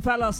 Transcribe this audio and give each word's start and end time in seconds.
Fellas. 0.00 0.39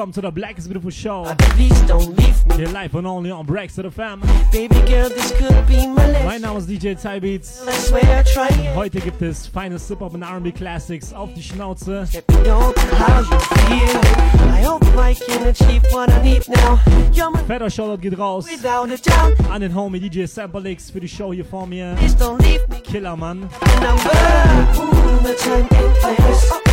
Welcome 0.00 0.14
to 0.14 0.22
the 0.22 0.30
Black 0.30 0.56
is 0.56 0.66
Beautiful 0.66 0.88
Show. 0.90 1.24
Uh, 1.24 1.34
please 1.38 1.78
don't 1.82 2.16
leave 2.16 2.46
me. 2.46 2.56
Here 2.56 2.68
live 2.68 2.94
and 2.94 3.06
only 3.06 3.30
on 3.30 3.44
Breaks 3.44 3.74
to 3.74 3.82
the 3.82 3.90
Fam. 3.90 4.22
Baby 4.50 4.80
girl, 4.88 5.10
this 5.10 5.30
could 5.32 5.66
be 5.66 5.86
my 5.86 6.06
last. 6.10 6.24
My 6.24 6.38
Name 6.38 6.56
is 6.56 6.66
DJ 6.66 6.98
Ty 6.98 7.18
Beats. 7.18 7.62
Let's 7.66 7.88
swear, 7.88 8.24
Tybeats. 8.24 8.74
Heute 8.74 8.98
gibt 9.00 9.20
es 9.20 9.46
feine 9.46 9.78
sip 9.78 10.00
of 10.00 10.14
an 10.14 10.22
R&B 10.22 10.52
Classics 10.52 11.12
auf 11.12 11.34
die 11.34 11.42
Schnauze. 11.42 12.06
Fetter 17.46 17.68
Shoutout 17.68 18.00
geht 18.00 18.18
raus 18.18 18.46
an 19.50 19.60
den 19.60 19.74
Homie 19.74 20.00
DJ 20.00 20.24
Samplelix 20.24 20.90
für 20.90 21.00
die 21.00 21.08
Show 21.08 21.34
hier 21.34 21.44
vor 21.44 21.66
mir. 21.66 21.94
Killer 21.96 22.38
Killermann. 22.84 23.50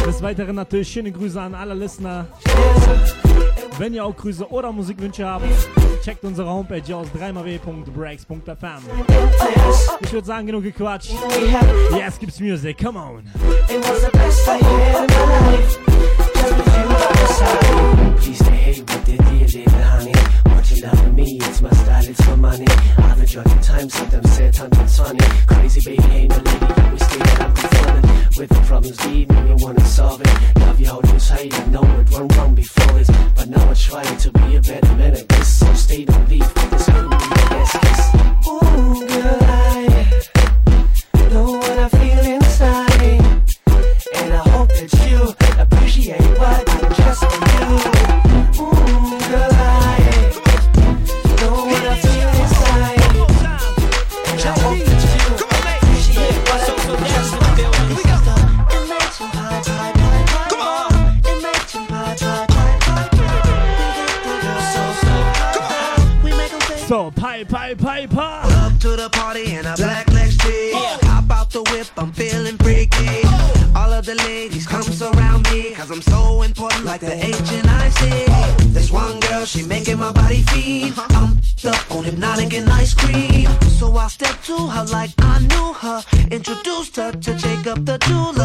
The 0.08 0.14
time. 0.14 0.18
Des 0.18 0.22
Weiteren 0.22 0.56
natürlich 0.56 0.88
schöne 0.88 1.12
Grüße 1.12 1.40
an 1.42 1.54
alle 1.54 1.74
Listener. 1.74 2.28
Wenn 3.78 3.94
ihr 3.94 4.06
auch 4.06 4.16
Grüße 4.16 4.50
oder 4.50 4.72
Musikwünsche 4.72 5.26
habt, 5.26 5.46
checkt 6.04 6.24
unsere 6.24 6.50
Homepage 6.50 6.96
aus 6.96 7.08
www.breaks.fm. 7.14 8.82
Ich 10.02 10.12
würde 10.12 10.26
sagen, 10.26 10.48
genug 10.48 10.64
gequatscht. 10.64 11.12
We 11.12 11.98
Yes, 11.98 12.18
gibt's 12.18 12.40
Music, 12.40 12.78
come 12.78 12.98
on. 12.98 13.24
It 13.70 13.80
was 13.88 14.02
the 14.02 14.10
best 14.12 14.48
I 14.48 14.58
had 14.58 15.10
in 15.10 15.16
my 15.16 15.52
life. 15.52 15.78
Please 18.20 18.40
stay 18.44 18.56
hey 18.56 18.82
with 18.82 19.06
the 19.06 19.12
little 19.12 19.84
honey. 19.84 20.14
What 20.46 20.72
you 20.72 20.82
love 20.84 21.14
me, 21.14 21.38
it's 21.42 21.62
my 21.62 21.70
style, 21.72 22.08
it's 22.08 22.28
my 22.28 22.36
money. 22.36 22.66
I've 22.98 23.20
enjoyed 23.20 23.46
the 23.46 23.62
time, 23.62 23.90
sometimes 23.90 24.32
sad, 24.32 24.56
sometimes 24.56 24.98
funny. 24.98 25.20
Crazy 25.48 25.82
baby, 25.82 26.02
hey 26.04 26.28
my 26.28 26.38
lady, 26.38 26.66
always 26.82 27.04
stay 27.06 27.20
fun. 27.36 27.77
With 28.38 28.50
the 28.50 28.62
problems 28.68 29.04
lead 29.08 29.32
me, 29.32 29.50
you 29.50 29.56
wanna 29.58 29.84
solve 29.84 30.22
it. 30.22 30.60
Love 30.60 30.80
you 30.80 30.86
how 30.86 31.02
you 31.12 31.20
say, 31.20 31.50
I 31.52 31.66
know 31.70 31.82
it 31.82 32.12
went 32.12 32.36
wrong 32.36 32.54
before 32.54 32.94
this. 32.94 33.10
But 33.36 33.50
now 33.50 33.68
I 33.68 33.74
try 33.74 34.04
to 34.04 34.32
be 34.32 34.58
a 34.58 34.62
better 34.62 34.96
man 34.96 35.14
at 35.16 35.28
this. 35.28 35.60
So 35.60 35.74
stay, 35.74 36.06
don't 36.06 36.30
leave, 36.30 36.54
this 36.54 36.86
could 36.86 37.10
be 37.10 37.18
my 37.18 37.48
last 37.50 37.82
kiss. 37.82 38.48
Ooh, 38.48 39.17
and 82.58 82.70
ice 82.70 82.94
cream. 82.94 83.48
So 83.78 83.96
I 83.96 84.08
stepped 84.08 84.46
to 84.46 84.58
her 84.58 84.86
like 84.86 85.12
I 85.20 85.40
knew 85.40 85.74
her. 85.74 86.04
Introduced 86.32 86.96
her 86.96 87.12
to 87.12 87.36
Jacob 87.36 87.86
the 87.86 87.98
jeweler. 88.00 88.37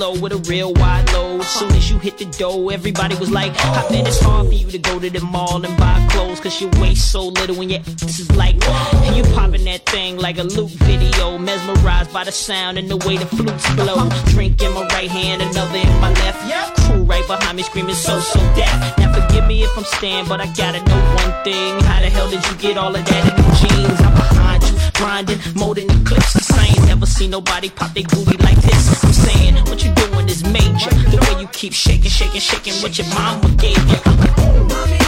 Low 0.00 0.18
with 0.18 0.32
a 0.32 0.38
real 0.50 0.72
wide 0.74 1.12
load. 1.12 1.42
Soon 1.44 1.70
as 1.72 1.90
you 1.90 1.98
hit 1.98 2.16
the 2.16 2.24
dough, 2.24 2.70
everybody 2.70 3.14
was 3.16 3.30
like, 3.30 3.52
I 3.60 3.86
bet 3.90 4.08
it's 4.08 4.20
hard 4.20 4.46
for 4.48 4.54
you 4.54 4.66
to 4.70 4.78
go 4.78 4.98
to 4.98 5.10
the 5.10 5.20
mall 5.20 5.62
and 5.62 5.76
buy 5.76 5.94
clothes. 6.10 6.40
Cause 6.40 6.58
your 6.58 6.70
waist 6.80 7.12
so 7.12 7.28
little 7.28 7.54
when 7.54 7.68
your 7.68 7.80
ass 7.80 8.18
is 8.18 8.30
like, 8.34 8.56
and 9.04 9.14
you 9.14 9.22
popping 9.34 9.64
that 9.64 9.84
thing 9.84 10.16
like 10.16 10.38
a 10.38 10.42
loop 10.42 10.70
video. 10.88 11.36
Mesmerized 11.36 12.12
by 12.14 12.24
the 12.24 12.32
sound 12.32 12.78
and 12.78 12.88
the 12.88 12.96
way 13.06 13.18
the 13.18 13.26
flutes 13.26 13.68
blow. 13.74 14.08
Drink 14.32 14.62
in 14.62 14.72
my 14.72 14.86
right 14.96 15.10
hand, 15.10 15.42
another 15.42 15.76
in 15.76 16.00
my 16.00 16.10
left. 16.24 16.48
Yeah. 16.48 16.72
Crew 16.86 17.02
right 17.02 17.26
behind 17.26 17.58
me 17.58 17.62
screaming 17.62 17.94
so, 17.94 18.18
so 18.20 18.40
deaf. 18.56 18.98
Now 18.98 19.12
forgive 19.12 19.46
me 19.46 19.62
if 19.64 19.76
I'm 19.76 19.84
staying, 19.84 20.26
but 20.28 20.40
I 20.40 20.46
gotta 20.54 20.82
know 20.82 21.00
one 21.20 21.44
thing. 21.44 21.78
How 21.84 22.00
the 22.00 22.08
hell 22.08 22.30
did 22.30 22.42
you 22.48 22.54
get 22.56 22.78
all 22.78 22.94
of 22.96 23.04
that 23.04 23.22
in 23.28 23.34
them 23.36 23.50
jeans? 23.60 24.00
I'm 24.00 24.14
behind 24.14 24.62
you, 24.64 24.74
grinding, 24.94 25.40
than 25.74 26.00
eclipses. 26.00 26.50
I 26.52 26.64
ain't 26.64 26.76
never 26.76 26.79
seen 27.20 27.30
nobody 27.30 27.68
pop 27.68 27.92
their 27.92 28.04
booty 28.04 28.38
like 28.38 28.56
this. 28.62 29.04
I'm 29.04 29.12
saying, 29.12 29.54
what 29.66 29.84
you 29.84 29.92
doing 29.92 30.26
is 30.30 30.42
major. 30.42 30.88
The 31.10 31.18
way 31.20 31.42
you 31.42 31.48
keep 31.48 31.74
shaking, 31.74 32.10
shaking, 32.10 32.40
shaking 32.40 32.72
what 32.82 32.96
your 32.96 33.08
mama 33.08 33.46
gave 33.56 33.76
you. 33.90 34.99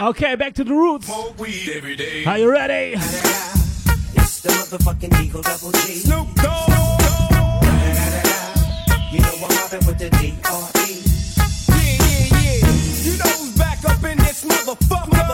Okay, 0.00 0.36
back 0.36 0.54
to 0.54 0.62
the 0.64 0.72
roots. 0.72 1.10
Weed 1.38 1.70
every 1.74 1.96
day. 1.96 2.24
Are 2.24 2.38
you 2.38 2.48
ready? 2.50 2.92
It's 2.94 4.40
the 4.42 4.50
motherfucking 4.50 5.20
Eagle 5.20 5.42
Double 5.42 5.72
G. 5.72 5.78
Snoop 6.06 6.28
Dogg. 6.36 6.68
You 9.10 9.18
know 9.18 9.34
I'm 9.34 9.54
mobbing 9.58 9.86
with 9.88 9.98
the 9.98 10.08
D.R.E. 10.10 11.02
Yeah, 11.68 11.82
yeah, 11.82 12.30
yeah. 12.30 12.70
You 13.02 13.18
know 13.18 13.32
who's 13.42 13.58
back 13.58 13.84
up 13.86 14.04
in 14.04 14.18
this 14.18 14.44
motherfucker. 14.44 15.26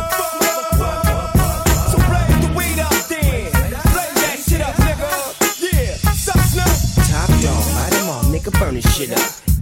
So 1.91 1.97
blaze 2.09 2.41
the 2.41 2.49
weed 2.57 2.81
up 2.81 2.97
then. 3.13 3.53
Blaze 3.53 4.17
that 4.25 4.39
shit 4.49 4.63
up, 4.63 4.75
nigga. 4.77 5.13
Yeah. 5.61 5.93
Suck 6.17 6.41
Snoop. 6.41 7.07
Top 7.11 7.29
dog, 7.43 7.65
light 7.77 7.93
'em 8.01 8.09
all, 8.09 8.25
nigga 8.33 8.51
burn 8.59 8.75
this 8.77 8.97
shit 8.97 9.13
up. 9.13 9.44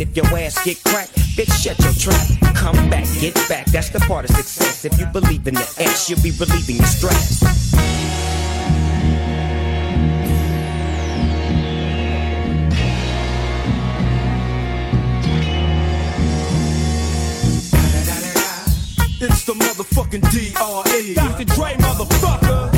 if 0.00 0.16
your 0.16 0.26
ass 0.38 0.64
get 0.64 0.82
cracked, 0.84 1.14
bitch, 1.36 1.52
shut 1.62 1.78
your 1.80 1.92
trap. 1.94 2.54
Come 2.54 2.90
back, 2.90 3.06
get 3.20 3.34
back, 3.48 3.66
that's 3.66 3.90
the 3.90 4.00
part 4.00 4.28
of 4.28 4.36
success. 4.36 4.84
If 4.84 4.98
you 4.98 5.06
believe 5.06 5.46
in 5.46 5.54
the 5.54 5.60
ass, 5.80 6.08
you'll 6.08 6.22
be 6.22 6.30
relieving 6.32 6.76
your 6.76 6.86
stress. 6.86 7.42
It's 19.20 19.44
the 19.44 19.54
motherfucking 19.54 20.30
D.R.E. 20.30 21.14
Dr. 21.14 21.44
Dre, 21.44 21.74
motherfucker. 21.74 22.68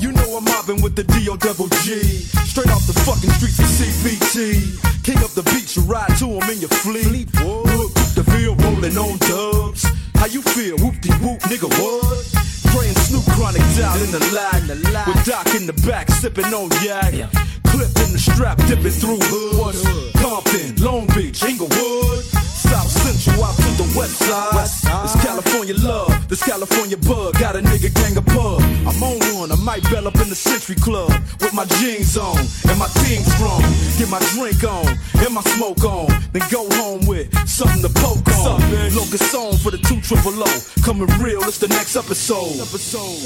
You 0.00 0.12
know 0.12 0.36
I'm 0.38 0.44
mobbing 0.44 0.80
with 0.82 0.96
the 0.96 1.04
D.O. 1.04 1.36
double 1.36 1.68
G. 1.82 2.23
Straight 2.54 2.70
off 2.70 2.86
the 2.86 2.94
fucking 3.02 3.30
streets 3.34 3.58
of 3.58 3.66
CBT. 3.66 4.78
King 5.02 5.18
up 5.26 5.34
the 5.34 5.42
beach, 5.42 5.74
you 5.74 5.82
ride 5.90 6.14
to 6.22 6.38
him 6.38 6.46
in 6.54 6.62
your 6.62 6.70
fleet. 6.70 7.26
Look, 7.42 7.90
the 8.14 8.22
field 8.30 8.62
rolling 8.62 8.94
on 8.94 9.18
dubs. 9.26 9.82
How 10.14 10.26
you 10.30 10.40
feel? 10.40 10.78
Whoop 10.78 10.94
de 11.02 11.10
whoop, 11.18 11.42
nigga, 11.50 11.66
what? 11.82 12.22
Praying 12.70 12.94
Snoop 13.10 13.26
Chronic 13.34 13.66
down 13.74 13.98
in 13.98 14.14
the 14.14 14.22
lag. 14.30 14.62
With 14.70 15.26
Doc 15.26 15.50
in 15.58 15.66
the 15.66 15.74
back, 15.82 16.06
sipping 16.14 16.54
on 16.54 16.70
yak. 16.78 17.26
Clipped 17.74 17.98
in 18.06 18.14
the 18.14 18.22
strap, 18.22 18.56
dipping 18.70 18.94
through 19.02 19.18
hoods. 19.18 19.82
Compton, 20.22 20.78
Long 20.78 21.10
Beach, 21.10 21.42
Inglewood. 21.42 22.22
South 22.54 22.86
Central 22.86 23.42
out 23.42 23.58
to 23.58 23.70
the 23.82 23.98
west 23.98 24.22
side. 24.22 25.02
It's 25.02 25.18
California 25.26 25.74
love, 25.74 26.13
this 26.28 26.42
California 26.42 26.96
bug. 26.96 27.38
Got 27.38 27.56
a 27.56 27.60
nigga 27.60 27.92
gang 27.94 28.16
of 28.16 28.26
pub. 28.26 28.60
I'm 28.86 29.02
on 29.02 29.18
one, 29.38 29.52
I 29.52 29.56
might 29.56 29.82
bell 29.90 30.06
up 30.06 30.16
in 30.16 30.28
the 30.28 30.34
Century 30.34 30.76
Club 30.76 31.10
with 31.40 31.54
my 31.54 31.64
jeans 31.78 32.16
on 32.16 32.38
and 32.68 32.78
my 32.78 32.88
team 33.04 33.22
strong. 33.22 33.62
Get 33.98 34.08
my 34.10 34.20
drink 34.34 34.62
on 34.64 34.86
and 35.24 35.34
my 35.34 35.42
smoke 35.42 35.84
on, 35.84 36.08
then 36.32 36.42
go 36.50 36.68
home 36.76 37.06
with 37.06 37.28
something 37.48 37.82
to 37.82 37.90
poke 38.00 38.28
on. 38.44 38.60
Locust 38.94 39.30
song 39.30 39.56
for 39.56 39.70
the 39.70 39.78
two 39.78 40.00
triple 40.00 40.32
O. 40.36 40.50
Coming 40.82 41.08
real, 41.22 41.42
it's 41.44 41.58
the 41.58 41.68
next 41.68 41.96
episode. 41.96 42.60
Episode. 42.60 43.20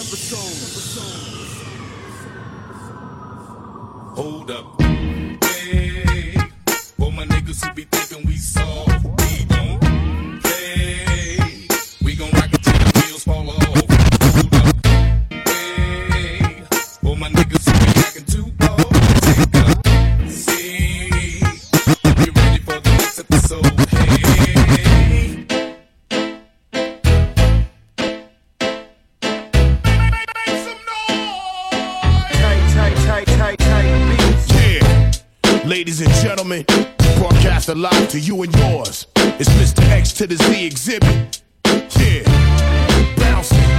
Hold 4.17 4.51
up. 4.51 4.81
Hey, 4.81 6.35
my 7.19 7.25
niggas 7.27 7.65
who 7.65 7.75
be 7.75 7.83
thinking 7.85 8.27
we 8.27 8.37
soft, 8.37 8.88
broadcast 37.69 37.77
live 37.77 38.09
to 38.11 38.21
you 38.21 38.43
and 38.43 38.55
yours. 38.57 39.07
It's 39.17 39.49
Mr. 39.51 39.83
X 39.91 40.13
to 40.15 40.27
the 40.27 40.37
Z 40.37 40.67
exhibit. 40.67 41.43
Yeah, 41.97 43.15
bouncing. 43.17 43.78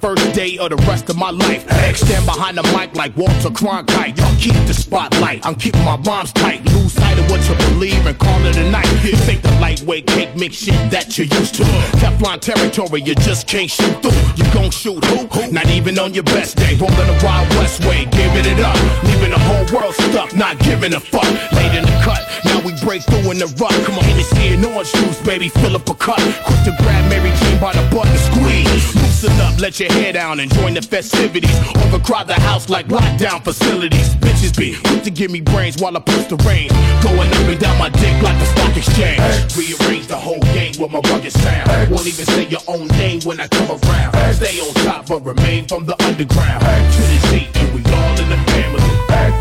First 0.00 0.32
day 0.32 0.58
of 0.58 0.70
the 0.70 0.76
rest 0.86 1.10
of 1.10 1.16
my 1.16 1.30
life. 1.30 1.62
Stand 1.96 2.24
behind 2.24 2.56
the 2.56 2.62
mic 2.76 2.94
like 2.94 3.16
Walter 3.16 3.50
Cronkite. 3.50 4.16
Y'all 4.16 4.36
keep 4.38 4.54
the 4.66 4.74
spotlight. 4.74 5.44
I'm 5.44 5.56
keeping 5.56 5.84
my 5.84 5.96
bombs 5.96 6.32
tight. 6.32 6.64
Lose 6.72 6.92
sight 6.92 7.18
of 7.18 7.28
what 7.28 7.42
you 7.48 7.56
believe 7.70 8.06
and 8.06 8.16
call 8.16 8.40
it 8.46 8.56
a 8.56 8.70
night. 8.70 8.86
This 9.02 9.28
ain't 9.28 9.42
the 9.42 9.50
lightweight 9.60 10.06
cake 10.06 10.36
mix 10.36 10.56
shit 10.56 10.90
that 10.92 11.18
you're 11.18 11.26
used 11.26 11.56
to. 11.56 11.64
Teflon 11.98 12.40
territory, 12.40 13.02
you 13.02 13.16
just 13.16 13.48
can't 13.48 13.68
shoot 13.68 13.90
through. 14.00 14.12
You 14.36 14.44
gon' 14.54 14.70
shoot 14.70 15.04
who? 15.04 15.50
Not 15.50 15.66
even 15.66 15.98
on 15.98 16.14
your 16.14 16.24
best 16.24 16.56
day. 16.56 16.76
Rolling 16.76 16.94
the 16.94 17.20
Wild 17.24 17.48
West 17.56 17.84
way, 17.84 18.04
giving 18.12 18.46
it 18.46 18.60
up. 18.60 18.78
Leaving 19.02 19.30
the 19.30 19.38
whole 19.38 19.66
world 19.74 19.94
stuck, 19.94 20.34
not 20.36 20.60
giving 20.60 20.94
a 20.94 21.00
fuck. 21.00 21.26
Late 21.52 21.74
in 21.74 21.82
the 21.82 22.00
cut, 22.04 22.22
now 22.44 22.60
we 22.60 22.72
break 22.84 23.02
through 23.02 23.32
in 23.32 23.38
the 23.38 23.50
rut. 23.58 23.74
Come 23.84 23.98
on, 23.98 24.04
Hennessy 24.04 24.54
and 24.54 24.64
orange 24.64 24.92
juice, 24.92 25.20
baby, 25.22 25.48
fill 25.48 25.74
up 25.74 25.88
a 25.88 25.94
cut. 25.94 26.20
Quick 26.46 26.62
to 26.66 26.76
grab 26.82 27.10
Mary 27.10 27.32
Jane 27.42 27.58
by 27.58 27.72
the 27.72 27.82
butt 27.90 28.06
and 28.06 28.20
squeeze. 28.30 29.07
Loosen 29.20 29.40
up, 29.40 29.58
let 29.58 29.80
your 29.80 29.90
hair 29.90 30.12
down 30.12 30.38
and 30.38 30.48
join 30.54 30.74
the 30.74 30.82
festivities. 30.82 31.50
Overcrowd 31.86 32.28
the 32.28 32.34
house 32.34 32.68
like 32.68 32.86
lockdown 32.86 33.42
facilities. 33.42 34.14
Bitches 34.14 34.56
be 34.56 34.76
quick 34.76 35.02
to 35.02 35.10
give 35.10 35.32
me 35.32 35.40
brains 35.40 35.82
while 35.82 35.96
I 35.96 36.00
push 36.00 36.26
the 36.26 36.36
rain. 36.46 36.68
Going 37.02 37.28
up 37.28 37.48
and 37.50 37.58
down 37.58 37.76
my 37.78 37.88
dick 37.88 38.14
like 38.22 38.38
the 38.38 38.46
stock 38.46 38.76
exchange. 38.76 39.18
Rearrange 39.56 40.06
the 40.06 40.16
whole 40.16 40.38
game 40.54 40.74
with 40.78 40.92
my 40.92 41.00
rugged 41.10 41.32
sound. 41.32 41.90
Won't 41.90 42.06
even 42.06 42.26
say 42.26 42.46
your 42.46 42.60
own 42.68 42.86
name 42.94 43.20
when 43.22 43.40
I 43.40 43.48
come 43.48 43.66
around. 43.68 44.34
Stay 44.34 44.60
on 44.60 44.72
top 44.86 45.08
but 45.08 45.24
remain 45.24 45.66
from 45.66 45.84
the 45.84 46.00
underground. 46.04 46.62
To 46.62 47.02
the 47.02 47.18
Z 47.26 47.48
and 47.54 47.74
we 47.74 47.82
all 47.90 48.20
in 48.22 48.28
the 48.30 48.38
family. 48.54 48.86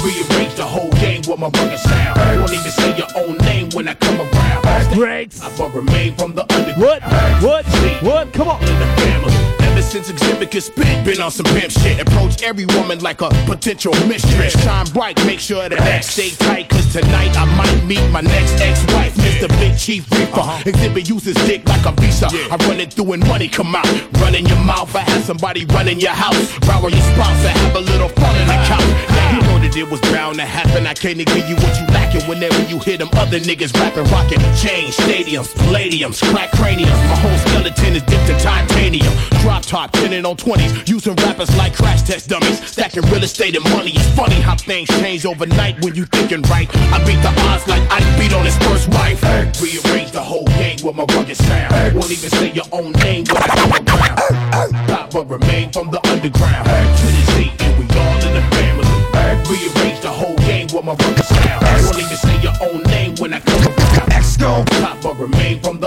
Rearrange 0.01 0.55
the 0.55 0.65
whole 0.65 0.89
game 0.97 1.21
with 1.27 1.37
my 1.37 1.49
rugged 1.53 1.77
sound. 1.77 2.17
Won't 2.39 2.51
even 2.51 2.71
say 2.71 2.97
your 2.97 3.13
own 3.15 3.37
name 3.45 3.69
when 3.73 3.87
I 3.87 3.93
come 3.93 4.21
around. 4.21 4.95
Breaks. 4.95 5.39
I 5.39 5.55
but 5.55 5.71
remain 5.75 6.15
from 6.15 6.33
the 6.33 6.51
underground. 6.51 6.81
What? 6.81 7.03
What? 7.43 7.65
What? 8.01 8.33
Come 8.33 8.47
on. 8.47 8.96
Since 10.03 10.09
exhibit 10.09 10.51
could 10.51 10.63
spit, 10.63 11.05
been 11.05 11.19
on 11.21 11.31
some 11.31 11.45
pimp 11.45 11.71
shit. 11.71 11.99
Approach 11.99 12.43
every 12.43 12.65
woman 12.77 12.99
like 12.99 13.21
a 13.21 13.29
potential 13.45 13.93
mistress. 14.05 14.53
Shine 14.63 14.85
bright, 14.87 15.17
make 15.25 15.39
sure 15.39 15.67
that 15.67 15.79
X 15.81 16.07
stay 16.07 16.29
tight. 16.29 16.69
Cause 16.69 16.91
tonight 16.93 17.35
I 17.35 17.45
might 17.57 17.85
meet 17.85 18.05
my 18.11 18.21
next 18.21 18.61
ex-wife, 18.61 19.15
Mr. 19.15 19.47
Big 19.59 19.77
Chief 19.77 20.09
Reaper. 20.11 20.39
Uh-huh. 20.39 20.63
Exhibit 20.65 21.09
uses 21.09 21.35
dick 21.47 21.67
like 21.67 21.85
a 21.85 21.91
visa. 21.99 22.27
I 22.31 22.57
run 22.67 22.79
it 22.79 22.93
through 22.93 23.13
and 23.13 23.27
money 23.27 23.47
come 23.47 23.75
out. 23.75 23.87
Run 24.21 24.35
in 24.35 24.45
your 24.45 24.59
mouth, 24.63 24.95
I 24.95 25.01
have 25.01 25.23
somebody 25.23 25.65
running 25.65 25.99
your 25.99 26.11
house. 26.11 26.45
Rower 26.67 26.89
your 26.89 27.07
spouse, 27.13 27.41
I 27.45 27.53
have 27.65 27.75
a 27.75 27.81
little 27.81 28.09
fun 28.09 28.35
in 28.35 28.47
the 28.47 28.53
ah. 28.53 28.67
couch. 28.69 29.09
Now 29.09 29.27
you 29.33 29.41
know 29.47 29.59
that 29.59 29.75
it 29.75 29.89
was 29.89 30.01
bound 30.13 30.37
to 30.37 30.45
happen. 30.45 30.85
I 30.85 30.93
can't 30.93 31.17
give 31.17 31.49
you 31.49 31.55
what 31.55 31.73
you 31.79 31.87
lacking 31.87 32.21
whenever 32.29 32.61
you 32.69 32.77
hear 32.79 32.97
them 32.97 33.09
other 33.13 33.39
niggas 33.39 33.73
rapping, 33.73 34.05
rocking. 34.11 34.39
Change 34.61 34.95
stadiums, 34.95 35.53
palladiums, 35.55 36.21
crack 36.31 36.51
craniums. 36.51 37.01
My 37.09 37.17
whole 37.17 37.37
skeleton 37.49 37.95
is 37.95 38.03
dipped 38.03 38.29
in 38.29 38.37
titanium. 38.37 39.13
Drop 39.41 39.63
top, 39.63 39.86
pinning 39.87 40.25
on 40.25 40.35
20s. 40.37 40.87
Using 40.87 41.15
rappers 41.15 41.55
like 41.57 41.75
crash 41.75 42.03
test 42.03 42.29
dummies. 42.29 42.59
Stacking 42.67 43.03
real 43.03 43.23
estate 43.23 43.55
and 43.55 43.63
money. 43.71 43.91
It's 43.91 44.09
funny 44.15 44.39
how 44.41 44.55
things 44.55 44.89
change 45.01 45.25
overnight 45.25 45.83
when 45.83 45.95
you 45.95 46.05
thinking 46.05 46.41
right. 46.43 46.67
I 46.93 47.03
beat 47.05 47.21
the 47.21 47.33
odds 47.49 47.67
like 47.67 47.83
I 47.91 47.99
beat 48.19 48.33
on 48.33 48.45
his 48.45 48.57
first 48.57 48.89
wife. 48.89 49.21
Rearrange 49.61 50.11
the 50.11 50.21
whole 50.21 50.45
game 50.59 50.77
with 50.83 50.95
my 50.95 51.05
rugged 51.15 51.37
sound. 51.37 51.95
Won't 51.95 52.11
even 52.11 52.29
say 52.29 52.51
your 52.51 52.65
own 52.71 52.91
name 53.03 53.25
when 53.25 53.37
I 53.37 53.47
come 53.47 53.71
around. 53.71 54.87
Stop 54.87 55.11
but 55.11 55.29
remain 55.29 55.71
from 55.71 55.91
the 55.91 55.99
underground. 56.07 56.65
To 56.67 57.05
the 57.05 57.23
Z 57.33 57.51
and 57.59 57.73
we 57.79 57.85
all 57.97 58.17
in 58.27 58.33
the 58.33 58.41
family. 58.55 58.87
Rearrange 59.47 60.01
the 60.01 60.09
whole 60.09 60.35
game 60.37 60.67
with 60.73 60.83
my 60.83 60.93
rugged 60.93 61.25
sound. 61.25 61.65
Won't 61.85 61.97
even 61.99 62.17
say 62.17 62.41
your 62.41 62.53
own 62.61 62.83
name 62.83 63.15
when 63.17 63.33
I 63.33 63.39
come 63.39 63.63
around. 63.63 64.11
X 64.13 64.37
go. 64.37 64.63
Stop 64.71 65.01
but 65.01 65.19
remain 65.19 65.59
from 65.61 65.79
the 65.79 65.86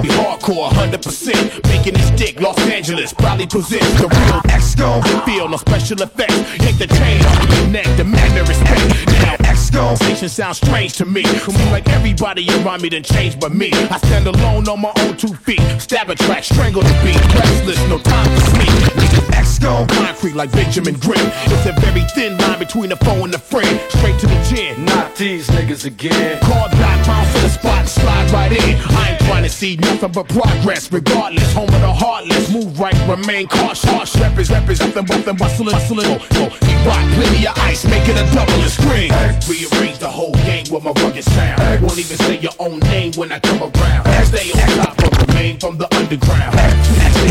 it. 0.00 0.08
Be 0.08 0.14
hardcore 0.14 0.70
100%. 0.70 1.68
Making 1.68 1.94
this 1.94 2.10
dick 2.10 2.40
Los 2.40 2.58
Angeles. 2.60 3.12
Probably 3.12 3.46
presents 3.46 3.92
the 4.00 4.08
real 4.08 4.40
X 4.48 4.74
go. 4.74 5.00
Feel 5.24 5.48
no 5.48 5.56
special 5.56 6.00
effects. 6.02 6.36
Yank 6.62 6.78
the 6.78 6.86
chain 6.86 7.24
off 7.24 7.58
your 7.58 7.68
neck. 7.68 7.86
The 7.96 8.04
respect. 8.46 9.06
Now 9.22 9.36
X 9.48 9.70
go. 9.70 9.94
Station 9.96 10.28
sounds 10.28 10.58
strange 10.58 10.94
to 10.94 11.04
me. 11.04 11.24
Seem 11.24 11.70
like 11.70 11.88
everybody 11.88 12.48
around 12.48 12.82
me 12.82 12.88
done 12.88 13.02
changed 13.02 13.40
but 13.40 13.54
me. 13.54 13.70
I 13.72 13.98
stand 13.98 14.26
alone 14.26 14.68
on 14.68 14.80
my 14.80 14.92
own 15.00 15.16
two 15.16 15.34
feet. 15.34 15.60
Stab 15.78 16.10
a 16.10 16.14
track, 16.14 16.44
strangle 16.44 16.82
the 16.82 16.94
beat. 17.04 17.20
Restless, 17.34 17.80
no 17.88 17.98
time 17.98 18.28
for 18.34 18.46
sleep. 18.50 19.29
Go. 19.60 19.86
Concrete 19.88 20.34
like 20.34 20.50
Benjamin 20.52 20.94
Grimm. 20.98 21.20
It's 21.46 21.66
a 21.66 21.72
very 21.80 22.02
thin 22.14 22.36
line 22.38 22.58
between 22.58 22.88
the 22.88 22.96
foe 22.96 23.24
and 23.24 23.32
the 23.32 23.38
friend. 23.38 23.80
Straight 23.90 24.18
to 24.20 24.26
the 24.26 24.40
chin. 24.48 24.84
Not 24.84 25.14
these 25.16 25.48
niggas 25.48 25.84
again. 25.84 26.40
Call 26.40 26.68
back, 26.70 27.06
bounce 27.06 27.32
to 27.34 27.40
the 27.40 27.48
spot 27.48 27.80
and 27.80 27.88
slide 27.88 28.30
right 28.30 28.52
in. 28.52 28.76
I 28.96 29.10
ain't 29.10 29.20
trying 29.20 29.44
to 29.44 29.50
see 29.50 29.76
nothing 29.76 30.12
but 30.12 30.28
progress. 30.28 30.90
Regardless, 30.90 31.52
home 31.52 31.68
of 31.68 31.80
the 31.80 31.92
heartless. 31.92 32.50
Move 32.52 32.78
right, 32.78 32.96
remain 33.08 33.48
cautious. 33.48 33.84
Harsh 33.84 34.16
rappers, 34.16 34.50
rappers, 34.50 34.80
nothing 34.80 35.04
but 35.04 35.24
them 35.24 35.36
bustling, 35.36 35.72
bustling. 35.72 36.06
Go, 36.06 36.48
he 36.48 36.74
rock 36.86 37.04
plenty 37.14 37.46
of 37.46 37.58
ice, 37.58 37.84
make 37.84 38.08
it 38.08 38.16
a 38.16 38.24
double 38.34 38.52
and 38.52 38.70
scream. 38.70 39.10
Rearrange 39.48 39.98
the 39.98 40.08
whole 40.08 40.34
game 40.48 40.64
with 40.70 40.84
my 40.84 40.92
rugged 41.02 41.24
sound. 41.24 41.82
Won't 41.82 41.98
even 41.98 42.16
say 42.16 42.38
your 42.38 42.52
own 42.58 42.78
name 42.80 43.12
when 43.14 43.30
I 43.32 43.38
come 43.40 43.60
around. 43.62 44.06
Stay 44.26 44.50
on 44.52 44.84
top, 44.84 44.96
but 44.96 45.28
remain 45.28 45.58
from 45.58 45.76
the 45.76 45.88
underground. 45.94 46.54
Actually, 46.56 47.29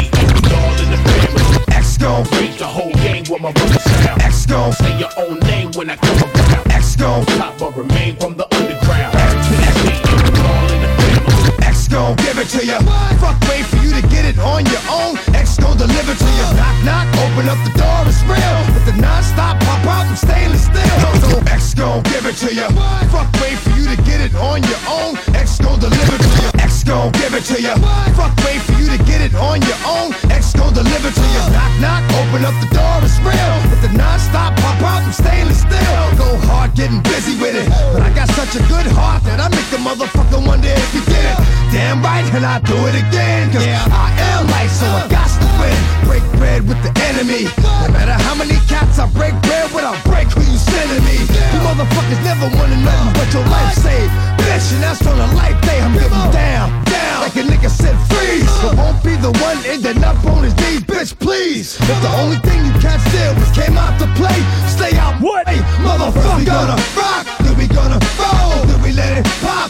family. 1.99 2.19
X 2.19 2.31
go. 2.31 2.37
Range 2.37 2.57
the 2.57 2.65
whole 2.65 2.91
game 2.93 3.23
with 3.29 3.41
my 3.41 3.51
rugged 3.51 3.81
sound. 3.81 4.21
X 4.21 4.45
go. 4.45 4.71
Say 4.71 4.97
your 4.97 5.09
own 5.17 5.39
name 5.39 5.71
when 5.73 5.89
I 5.89 5.95
come 5.97 6.17
around. 6.17 6.71
X 6.71 6.95
go. 6.95 7.23
Top, 7.37 7.57
but 7.59 7.75
remain 7.75 8.15
from 8.17 8.35
the 8.35 8.47
underground. 8.55 9.15
Actually, 9.15 9.57
we 9.87 10.39
all 10.39 10.71
in 10.71 10.81
the 10.81 10.89
family. 10.97 11.65
X 11.65 11.87
gon' 11.87 12.15
give 12.17 12.37
it 12.37 12.47
to 12.49 12.65
ya. 12.65 12.79
Fuck, 13.19 13.39
wait 13.49 13.65
for 13.65 13.77
you 13.77 13.91
to 13.93 14.01
get 14.07 14.25
it 14.25 14.37
on 14.39 14.65
your 14.65 14.83
own. 14.89 15.17
X 15.33 15.57
gon' 15.57 15.77
deliver 15.77 16.15
to 16.15 16.29
ya. 16.39 16.47
Knock, 16.53 16.77
knock, 16.85 17.07
open 17.23 17.49
up 17.49 17.59
the 17.65 17.73
door, 17.77 17.99
it's 18.07 18.21
real. 18.23 18.57
With 18.73 18.85
the 18.85 18.95
non-stop 19.01 19.59
pop 19.61 19.85
out 19.85 20.07
from 20.07 20.15
stainless 20.15 20.65
steel. 20.65 20.97
So 21.21 21.39
X 21.47 21.73
gon' 21.73 22.03
give 22.03 22.25
it 22.25 22.35
to 22.45 22.53
ya. 22.53 22.69
Fuck, 23.09 23.29
wait 23.41 23.57
for 23.57 23.71
you 23.77 23.85
to 23.89 23.97
get 24.03 24.21
it 24.21 24.35
on 24.35 24.63
your 24.63 24.81
own. 24.87 25.17
X 25.35 25.59
gon' 25.59 25.79
deliver 25.79 26.17
to 26.17 26.29
ya. 26.41 26.49
X 26.59 26.83
gon' 26.83 27.11
give 27.13 27.33
it 27.33 27.43
to 27.45 27.61
ya. 27.61 27.75
Fuck, 28.13 28.35
wait 28.45 28.61
for 28.61 28.73
you 28.79 28.87
to 28.89 28.97
get 29.03 29.21
it 29.21 29.33
on 29.35 29.61
your 29.61 29.79
own. 29.85 30.13
X 30.49 30.59
gon' 30.59 30.73
deliver 30.73 31.11
to 31.11 31.25
ya. 31.35 31.49
Knock, 31.49 31.73
knock, 31.79 32.03
open 32.17 32.45
up 32.45 32.55
the 32.61 32.69
door, 32.73 32.97
it's 33.03 33.19
real. 33.21 33.53
With 33.69 33.81
the 33.81 33.91
non-stop 33.95 34.55
pop 34.57 34.81
out 34.81 35.03
from 35.03 35.13
stainless 35.13 35.61
steel. 35.61 36.01
Go 36.17 36.37
hard, 36.47 36.73
getting 36.75 37.01
busy 37.03 37.37
with 37.39 37.55
it. 37.55 37.69
But 37.93 38.01
I 38.01 38.09
got 38.13 38.27
such 38.29 38.55
a 38.55 38.63
good 38.67 38.87
heart 38.97 39.23
that 39.23 39.39
I 39.39 39.49
make 39.49 39.69
the 39.69 39.77
motherfucker 39.77 40.45
wonder 40.45 40.69
if 40.69 40.93
you 40.95 41.01
did 41.05 41.25
it. 41.25 41.48
Damn 41.71 42.01
right, 42.01 42.25
and 42.33 42.45
I 42.45 42.57
do 42.65 42.73
it 42.89 42.97
again. 42.97 43.51
Cause 43.53 43.65
yeah. 43.65 43.85
I 43.93 44.09
am 44.33 44.49
light, 44.49 44.73
so 44.73 44.89
I 44.89 45.05
got 45.05 45.29
to 45.29 45.47
win. 45.61 45.77
Break 46.09 46.25
bread 46.41 46.61
with 46.67 46.81
the 46.81 46.89
enemy. 47.05 47.45
No 47.85 47.93
matter 47.93 48.17
how 48.17 48.33
many 48.33 48.57
cats 48.65 48.97
I 48.97 49.05
break 49.13 49.37
bread 49.45 49.69
with, 49.69 49.85
I'll 49.85 49.97
break 50.09 50.33
who 50.33 50.41
you 50.41 50.57
sending 50.57 51.05
me. 51.05 51.21
You 51.21 51.59
motherfuckers 51.61 52.21
never 52.25 52.49
wanna 52.57 52.77
know 52.81 53.01
what 53.13 53.29
your 53.33 53.45
life 53.53 53.77
saved. 53.77 54.09
Bitch, 54.41 54.73
and 54.73 54.81
that's 54.81 55.05
on 55.05 55.17
a 55.21 55.29
life 55.37 55.61
day. 55.61 55.77
I'm 55.77 55.93
getting 55.93 56.31
down, 56.33 56.73
down. 56.89 57.17
Like 57.21 57.37
a 57.37 57.45
nigga 57.45 57.69
said, 57.69 57.93
freeze. 58.09 58.49
But 58.65 58.73
won't 58.73 59.03
be 59.05 59.13
the 59.21 59.29
one 59.37 59.61
ending 59.69 60.03
up 60.03 60.17
on 60.25 60.43
his 60.43 60.57
knees, 60.57 60.81
bitch, 60.81 61.13
please. 61.19 61.77
If 61.77 61.97
the 62.01 62.11
only 62.17 62.41
thing 62.41 62.65
you 62.65 62.73
cats 62.81 63.05
did 63.13 63.37
was 63.37 63.51
came 63.53 63.77
out 63.77 63.93
to 64.01 64.07
play, 64.17 64.41
stay 64.65 64.97
out. 64.97 65.21
What? 65.21 65.47
Hey, 65.47 65.61
motherfucker. 65.85 66.39
We 66.39 66.45
gonna 66.45 66.81
rock, 66.97 67.29
then 67.45 67.53
we 67.61 67.67
gonna 67.69 68.01
roll, 68.17 68.65
then 68.65 68.81
we 68.81 68.91
let 68.91 69.21
it 69.21 69.25
pop, 69.45 69.69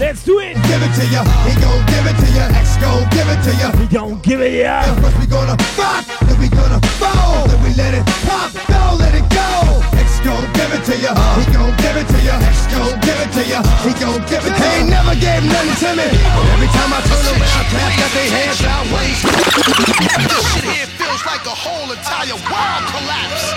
Let's 0.00 0.24
do 0.24 0.40
it. 0.40 0.56
Give 0.64 0.80
it 0.80 0.92
to 0.96 1.04
ya, 1.12 1.20
he 1.44 1.52
gon' 1.60 1.84
give 1.92 2.08
it 2.08 2.16
to 2.24 2.28
ya, 2.32 2.48
X 2.56 2.80
gon' 2.80 3.04
give 3.12 3.28
it 3.28 3.36
to 3.44 3.52
ya. 3.60 3.68
We 3.76 3.84
gon' 3.84 4.16
give 4.24 4.40
it 4.40 4.64
ya. 4.64 4.80
First 4.96 5.20
we 5.20 5.26
gonna 5.28 5.52
rock, 5.76 6.08
then 6.24 6.40
we 6.40 6.48
gonna 6.48 6.80
roll, 6.96 7.44
then 7.44 7.60
we 7.60 7.76
let 7.76 7.92
it 7.92 8.08
pop, 8.24 8.48
don't 8.64 8.96
let 8.96 9.12
it 9.12 9.28
go. 9.28 9.44
X 10.00 10.24
gon' 10.24 10.40
give 10.56 10.72
it 10.72 10.88
to 10.88 10.96
ya, 10.96 11.12
he 11.36 11.44
gon' 11.52 11.76
give 11.84 12.00
it 12.00 12.08
to 12.08 12.18
ya, 12.24 12.32
X 12.48 12.64
gon' 12.72 12.96
give 13.04 13.20
it 13.20 13.28
to 13.36 13.44
ya, 13.44 13.60
he 13.84 13.92
gon' 14.00 14.24
give 14.24 14.40
it 14.40 14.56
to 14.56 14.64
ya. 14.64 14.72
He 14.72 14.80
ain't 14.80 14.88
never 14.88 15.12
gave 15.20 15.44
nothing 15.44 15.76
to 15.84 15.90
me. 15.92 16.08
Every 16.08 16.70
time 16.72 16.96
I 16.96 17.04
turn 17.04 17.24
around, 17.36 17.68
cats 17.68 18.00
got 18.00 18.10
their 18.16 18.30
hands 18.40 18.64
out, 18.64 18.88
waist. 18.96 19.20
This 20.16 20.44
shit 20.48 20.64
here 20.64 20.88
feels 20.96 21.22
like 21.28 21.44
a 21.44 21.52
whole 21.52 21.92
entire 21.92 22.40
world 22.48 22.82
collapse. 22.88 23.52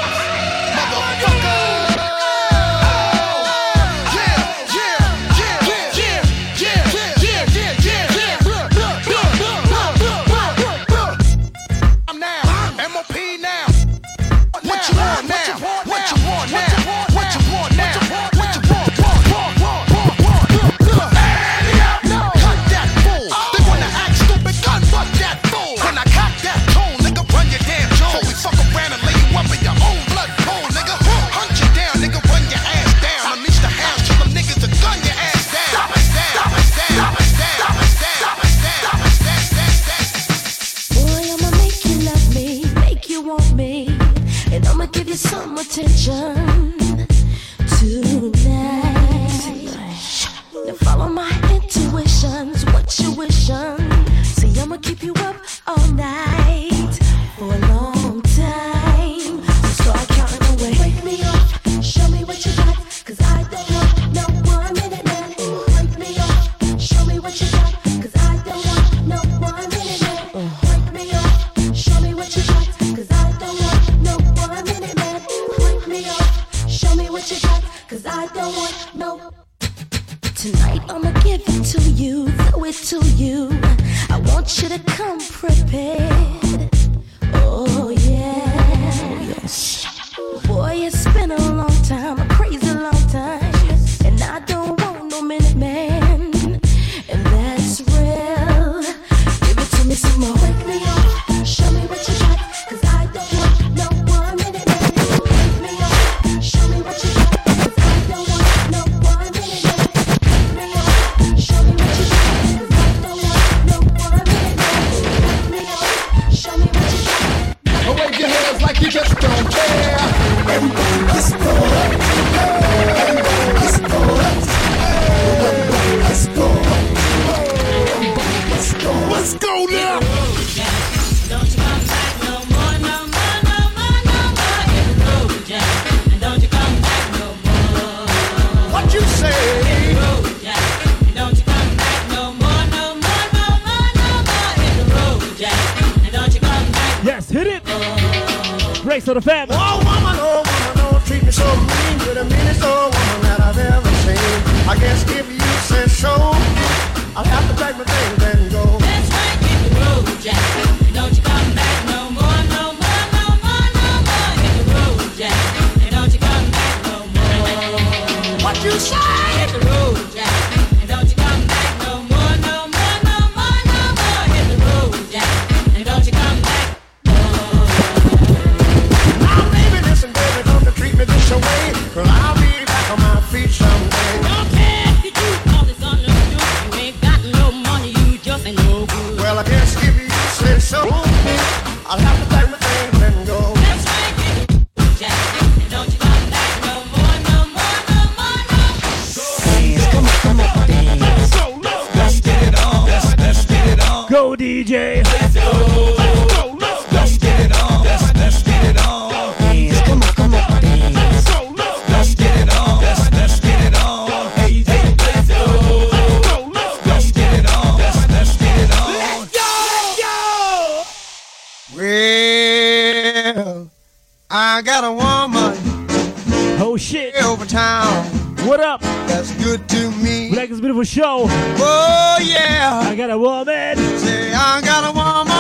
show. 230.86 231.26
Oh, 231.30 232.17
yeah. 232.22 232.82
I 232.84 232.96
got 232.96 233.10
a 233.10 233.17
woman. 233.17 233.78
Say, 234.00 234.34
I 234.34 234.62
got 234.62 234.89
a 234.89 234.91
woman. 234.91 235.33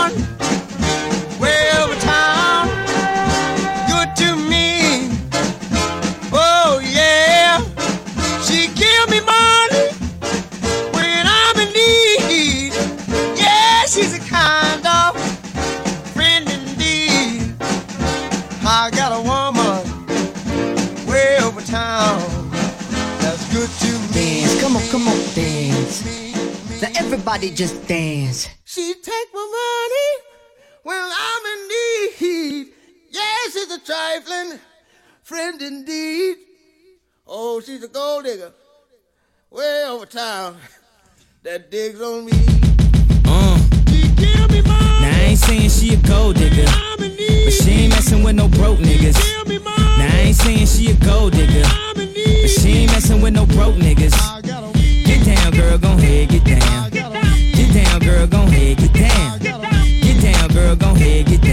She 27.43 27.49
just 27.49 27.85
dance. 27.89 28.47
She 28.63 28.93
take 29.03 29.27
my 29.33 29.45
money 29.59 30.39
when 30.83 30.95
I'm 30.97 31.45
in 31.45 31.67
need. 31.67 32.67
Yes, 33.11 33.51
she's 33.51 33.69
a 33.69 33.79
trifling 33.79 34.59
friend 35.23 35.61
indeed. 35.61 36.37
Oh, 37.27 37.59
she's 37.59 37.83
a 37.83 37.89
gold 37.89 38.23
digger. 38.23 38.53
Way 39.51 39.83
over 39.89 40.05
town 40.05 40.55
that 41.43 41.69
digs 41.69 42.01
on 42.01 42.27
me. 42.27 42.31
Uh. 43.25 43.57
She 43.89 44.07
give 44.15 44.49
me 44.49 44.61
money. 44.61 45.01
Now 45.01 45.11
I 45.11 45.25
ain't 45.27 45.39
saying 45.39 45.69
she 45.69 45.95
a 45.95 45.97
gold 45.97 46.37
digger. 46.37 46.63
But 46.97 47.11
she 47.51 47.71
ain't 47.71 47.89
messing 47.89 48.23
with 48.23 48.37
no 48.37 48.47
broke 48.47 48.79
niggas. 48.79 49.19
Now 49.59 50.07
I 50.15 50.27
ain't 50.27 50.37
saying 50.37 50.67
she 50.67 50.91
a 50.91 50.93
gold 50.93 51.33
digger. 51.33 51.67
But 51.93 52.07
she 52.07 52.69
ain't 52.69 52.91
messing 52.93 53.21
with 53.21 53.33
no 53.33 53.45
broke 53.47 53.75
niggas. 53.75 54.15
Get 55.03 55.25
down, 55.25 55.51
girl, 55.51 55.77
go 55.77 55.89
ahead, 55.89 56.29
get 56.29 56.45
down 56.45 56.92
girl, 58.27 58.45
go 58.45 58.51
ahead, 58.51 58.77
get 58.77 58.93
down. 58.93 59.39
Get 59.39 60.21
down, 60.21 60.49
girl, 60.49 60.75
Go 60.75 60.91
ahead, 60.91 61.25
get 61.25 61.41
down. 61.41 61.52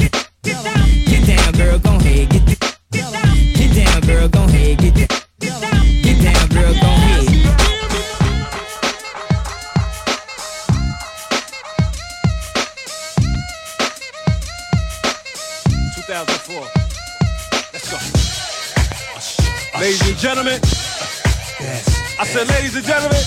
Said, 22.31 22.47
ladies 22.47 22.75
and 22.77 22.85
gentlemen, 22.85 23.19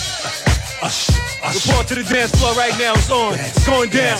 report 1.52 1.86
to 1.88 1.94
the 1.94 2.06
dance 2.08 2.30
floor 2.40 2.54
right 2.54 2.72
now. 2.78 2.94
It's 2.94 3.10
on. 3.10 3.34
It's 3.34 3.66
going 3.66 3.90
down. 3.90 4.16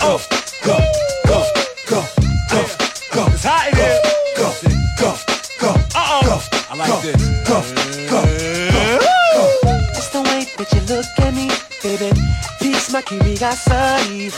Oh. 0.00 0.18
Go, 0.64 0.72
go, 0.72 0.78
go, 1.26 1.44
go, 1.90 2.00
go, 2.00 2.02
go, 2.48 2.64
go. 3.12 3.26
It's 3.34 3.44
hot 3.44 3.68
in 3.68 3.76
here. 3.76 4.00
Go, 4.34 4.48
go, 4.62 4.72
go, 4.96 5.12
go. 5.60 5.70
Uh 5.94 6.22
oh. 6.24 6.48
I 6.70 6.74
like 6.74 7.02
this. 7.02 7.20
Go, 7.46 7.60
go, 8.08 8.24
go. 8.72 8.98
go. 9.02 9.78
It's 9.90 10.08
the 10.08 10.22
way 10.22 10.48
that 10.56 10.72
you 10.72 10.80
look 10.88 11.04
at 11.18 11.34
me, 11.34 11.50
baby. 11.82 12.18
Piece 12.60 12.90
my 12.94 13.02
curiosity 13.02 14.30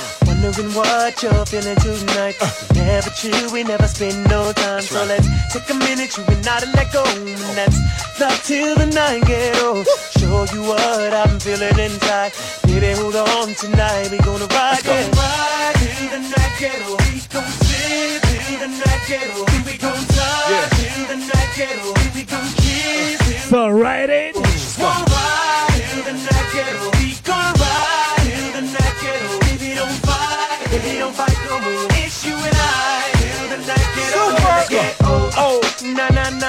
wondering 0.45 0.75
what 0.75 1.23
you're 1.23 1.47
feeling 1.47 1.77
tonight. 1.77 2.37
Uh. 2.41 2.51
Never 2.75 3.11
true, 3.11 3.53
we 3.53 3.65
never 3.65 3.89
spend 3.89 4.25
no 4.29 4.53
time. 4.53 4.77
That's 4.77 4.89
so 4.89 5.01
right. 5.01 5.09
let's 5.09 5.53
take 5.53 5.71
a 5.71 5.75
minute, 5.75 6.17
you 6.17 6.25
and 6.25 6.47
I 6.47 6.61
to 6.61 6.67
let 6.77 6.93
go. 6.93 7.05
And 7.05 7.57
let's 7.57 8.21
love 8.21 8.43
till 8.45 8.75
the 8.77 8.87
night 8.87 9.25
get 9.27 9.63
old. 9.63 9.87
Show 10.19 10.45
you 10.53 10.63
what 10.69 11.13
I'm 11.15 11.41
feeling 11.41 11.79
inside. 11.79 12.33
Baby, 12.67 12.93
hold 12.93 13.17
on 13.17 13.55
tonight, 13.55 14.11
we 14.11 14.19
gonna 14.19 14.47
ride. 14.47 14.71
Let's 14.71 14.83
go. 14.83 14.93
Yeah. 14.93 15.11
Ride 15.17 15.75
till 15.81 16.11
the 16.11 16.21
night 16.29 16.53
get 16.59 16.89
old. 16.89 17.01
We 17.09 17.21
gon' 17.33 17.51
sit 17.65 18.23
the 18.61 18.69
night 18.69 19.03
get 19.09 19.37
old. 19.37 19.51
We 19.65 19.79
gon' 19.79 20.05
talk 20.13 20.51
yeah. 20.51 20.69
till 20.77 21.07
the 21.09 21.17
night 21.17 21.51
get 21.57 21.85
old. 21.85 21.99
We 22.15 22.23
gon' 22.25 22.49
kiss. 22.61 23.49
So 23.49 23.69
ride 23.69 24.11
it. 24.11 24.35
Just 24.35 24.79
ride 24.79 25.69
till 25.73 26.05
the 26.05 26.13
night 26.13 26.49
get 26.53 26.83
old. 26.83 26.95
We 26.97 27.15
gon' 27.25 27.54
It's 31.57 32.25
you 32.27 32.35
and 32.35 32.57
I 32.57 33.11
till 33.15 33.49
the 33.49 33.59
night 33.59 33.89
get 33.95 34.11
Super. 34.13 34.51
old. 34.51 34.69
Get 34.69 35.03
old. 35.07 35.33
Oh, 35.37 35.61
na 35.85 36.09
na 36.09 36.31
na. 36.31 36.44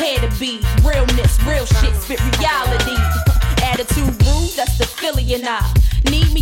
Had 0.00 0.30
to 0.30 0.40
be, 0.40 0.58
realness, 0.82 1.38
real 1.44 1.66
shit, 1.66 1.94
spit 1.94 2.20
reality. 2.38 2.96
Attitude 3.62 4.06
rude, 4.24 4.50
that's 4.56 4.78
the 4.78 4.86
Philly 4.86 5.34
and 5.34 5.46
I 5.46 5.79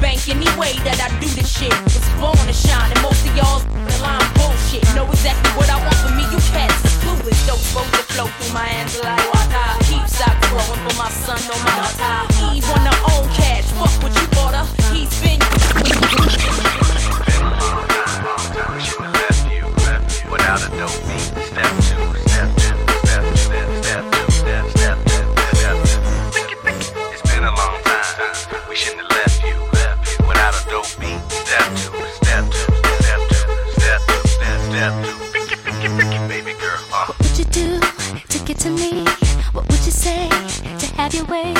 Bank 0.00 0.28
any 0.28 0.48
way 0.58 0.72
that 0.84 0.98
I 1.00 1.08
do 1.20 1.28
this 1.32 1.48
shit. 1.48 1.72
Was 1.84 2.08
born 2.20 2.36
to 2.46 2.52
shine, 2.52 2.90
and 2.92 3.00
most 3.02 3.24
of 3.26 3.32
y'all 3.36 3.62
line 4.02 4.24
bullshit. 4.36 4.84
Know 4.94 5.08
exactly 5.08 5.50
what 5.56 5.68
I 5.70 5.78
want 5.80 5.96
for 6.04 6.12
me. 6.16 6.24
You 6.32 6.40
cats 6.52 6.76
is 6.84 6.96
clueless. 7.02 7.38
Dope 7.46 7.60
supposed 7.60 7.94
to 7.94 8.04
flow 8.12 8.26
through 8.26 8.54
my 8.54 8.66
hands 8.66 8.98
like 9.00 9.22
water. 9.32 9.66
Keep 9.88 10.04
stock 10.08 10.36
growing 10.48 10.80
for 10.84 10.94
my 10.96 11.10
son, 11.10 11.40
no 11.48 11.56
matter. 11.64 12.54
Eve 12.54 12.66
wanna 12.68 12.94
own 13.12 13.26
cash. 13.34 13.66
Fuck 13.78 13.94
what 14.02 14.12
you 14.16 14.26
bought 14.36 14.54
her. 14.54 14.66
He's 14.92 15.12
been. 15.20 15.40
Without 20.30 20.60
a 20.60 20.68
dope 20.76 20.98
beat, 21.06 21.20
step 21.20 21.85
your 41.16 41.24
way? 41.24 41.55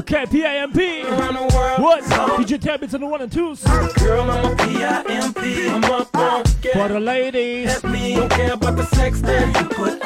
Okay, 0.00 0.24
PIMP. 0.24 1.04
around 1.08 1.34
the 1.34 1.54
world. 1.54 1.82
What? 1.82 2.02
DJ 2.04 2.58
Tabbits 2.58 2.94
on 2.94 3.00
the 3.00 3.06
one 3.06 3.20
and 3.20 3.30
twos. 3.30 3.62
Girl, 3.62 4.30
I'm 4.30 4.52
a 4.52 4.56
P-I-M-P. 4.56 5.68
I'm 5.68 5.84
up 5.84 6.16
on. 6.16 6.44
For 6.44 6.88
the 6.88 6.98
ladies. 6.98 7.80
Pimp 7.80 7.92
me. 7.92 8.14
Don't 8.14 8.30
care 8.30 8.54
about 8.54 8.76
the 8.76 8.86
sex 8.86 9.20
that 9.20 9.60
you 9.60 9.68
put 9.68 9.99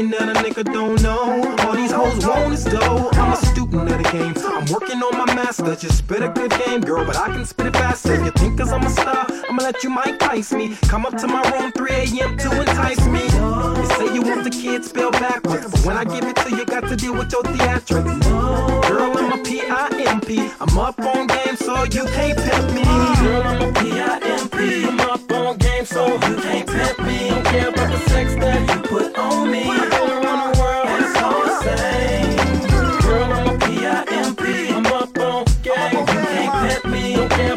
Thinking 0.00 0.18
that 0.18 0.34
a 0.34 0.40
nigga 0.40 0.64
don't 0.72 1.02
know. 1.02 1.44
All 1.66 1.76
these 1.76 1.92
hoes 1.92 2.24
want 2.26 2.54
is 2.54 2.64
dough. 2.64 3.10
I'm 3.12 3.34
a 3.34 3.36
student 3.36 3.92
of 3.92 3.98
the 4.02 4.08
game. 4.10 4.32
I'm 4.46 4.64
working 4.72 5.02
on 5.02 5.12
my 5.18 5.26
master. 5.34 5.76
Just 5.76 5.98
spit 5.98 6.22
a 6.22 6.30
good 6.30 6.50
game, 6.64 6.80
girl, 6.80 7.04
but 7.04 7.18
I 7.18 7.26
can 7.26 7.44
spit 7.44 7.66
it 7.66 7.74
faster. 7.74 8.14
You 8.24 8.30
think 8.30 8.56
cause 8.56 8.72
I'm 8.72 8.82
a 8.82 8.88
star, 8.88 9.26
I'ma 9.50 9.62
let 9.62 9.84
you 9.84 9.90
Mike 9.90 10.18
Tice 10.18 10.54
me. 10.54 10.74
Come 10.88 11.04
up 11.04 11.18
to 11.18 11.26
my 11.26 11.42
room 11.50 11.70
3 11.72 11.90
a.m. 11.92 12.38
to 12.38 12.60
entice 12.60 13.06
me. 13.08 13.24
You 13.24 13.86
say 13.96 14.14
you 14.14 14.22
want 14.22 14.44
the 14.44 14.50
kids 14.50 14.88
spelled 14.88 15.12
backwards. 15.12 15.70
But 15.70 15.84
when 15.84 15.98
I 15.98 16.04
give 16.04 16.24
it 16.24 16.36
to 16.36 16.56
you, 16.56 16.64
got 16.64 16.88
to 16.88 16.96
deal 16.96 17.12
with 17.12 17.30
your 17.30 17.42
theatrics. 17.42 18.88
Girl, 18.88 19.18
I'm 19.18 19.38
a 19.38 19.42
P-I-M-P. 19.44 20.50
I'm 20.60 20.78
up 20.78 20.98
on 20.98 21.26
game, 21.26 21.56
so 21.56 21.84
you 21.84 22.06
can't 22.16 22.38
pimp 22.38 22.72
me. 22.72 22.84
Girl, 23.20 23.42
I'm 23.42 23.68
a 23.68 23.72
P-I-M-P. 23.74 24.84
I'm 24.88 25.00
up 25.00 25.30
on 25.30 25.58
game, 25.58 25.84
so 25.84 26.06
you 26.06 26.36
can't 26.40 26.66
pimp 26.66 26.98
me. 27.00 27.28
Don't 27.28 27.44
care 27.44 27.68
about 27.68 27.92
the 27.92 27.98
sex 28.08 28.34
that 28.36 28.59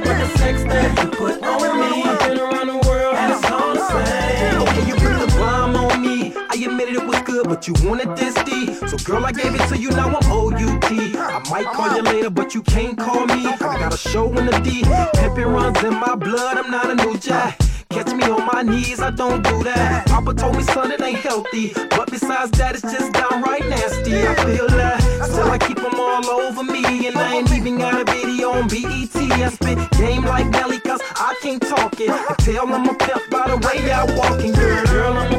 but 0.03 0.17
the 0.19 0.27
sex 0.37 0.63
then 0.63 0.97
you 0.97 1.07
put 1.11 1.43
on 1.43 1.79
me 1.79 2.03
been 2.19 2.39
around 2.39 2.67
the 2.67 2.87
world 2.87 3.15
and 3.15 3.45
song 3.45 3.75
say 3.89 4.57
Okay 4.57 4.87
you 4.87 4.95
put 4.95 5.19
the 5.19 5.27
blom 5.35 5.75
on 5.75 6.01
me 6.01 6.33
I 6.49 6.55
admitted 6.55 6.95
it 6.95 7.05
was 7.05 7.19
good 7.21 7.47
but 7.47 7.67
you 7.67 7.73
wanted 7.87 8.15
this 8.17 8.33
D. 8.43 8.73
So 8.87 8.97
girl, 8.97 9.25
I 9.25 9.31
gave 9.31 9.53
it 9.55 9.67
to 9.69 9.77
you, 9.77 9.89
now 9.91 10.07
I'm 10.07 10.31
OUT. 10.31 10.83
I 10.83 11.41
might 11.49 11.65
call 11.65 11.95
you 11.95 12.01
later, 12.01 12.29
but 12.29 12.53
you 12.53 12.61
can't 12.61 12.97
call 12.97 13.25
me. 13.25 13.47
I 13.47 13.57
got 13.57 13.93
a 13.93 13.97
show 13.97 14.27
in 14.37 14.45
the 14.45 14.59
D. 14.59 14.83
Pimpin' 15.15 15.51
runs 15.51 15.83
in 15.83 15.93
my 15.93 16.15
blood, 16.15 16.57
I'm 16.57 16.69
not 16.69 16.89
a 16.89 16.95
new 16.95 17.17
jack. 17.17 17.59
Catch 18.13 18.27
me 18.27 18.33
on 18.33 18.45
my 18.45 18.61
knees, 18.61 18.99
I 18.99 19.09
don't 19.09 19.43
do 19.43 19.63
that. 19.63 20.05
Papa 20.07 20.33
told 20.33 20.55
me, 20.55 20.63
son, 20.63 20.91
it 20.91 21.01
ain't 21.01 21.17
healthy. 21.19 21.73
But 21.89 22.11
besides 22.11 22.51
that, 22.59 22.75
it's 22.75 22.81
just 22.83 23.11
downright 23.13 23.67
nasty. 23.67 24.27
I 24.27 24.35
feel 24.35 24.67
that. 24.67 25.01
Still, 25.25 25.49
I 25.49 25.57
keep 25.57 25.77
them 25.77 25.95
all 25.95 26.25
over 26.29 26.63
me. 26.63 27.07
And 27.07 27.17
I 27.17 27.35
ain't 27.37 27.51
even 27.51 27.79
got 27.79 27.99
a 27.99 28.11
video 28.11 28.51
on 28.51 28.67
BET. 28.67 29.15
I 29.15 29.49
spit 29.49 29.79
game 29.91 30.25
like 30.25 30.47
Nelly, 30.49 30.79
cause 30.79 31.01
I 31.15 31.35
can't 31.41 31.61
talk 31.61 31.99
it. 31.99 32.09
I 32.09 32.35
tell 32.37 32.71
I'm 32.71 32.87
a 32.87 32.93
by 33.31 33.47
the 33.47 33.57
way 33.67 33.91
I 33.91 34.05
walking, 34.15 34.53
girl. 34.53 34.85
Girl, 34.85 35.13
I'm 35.13 35.32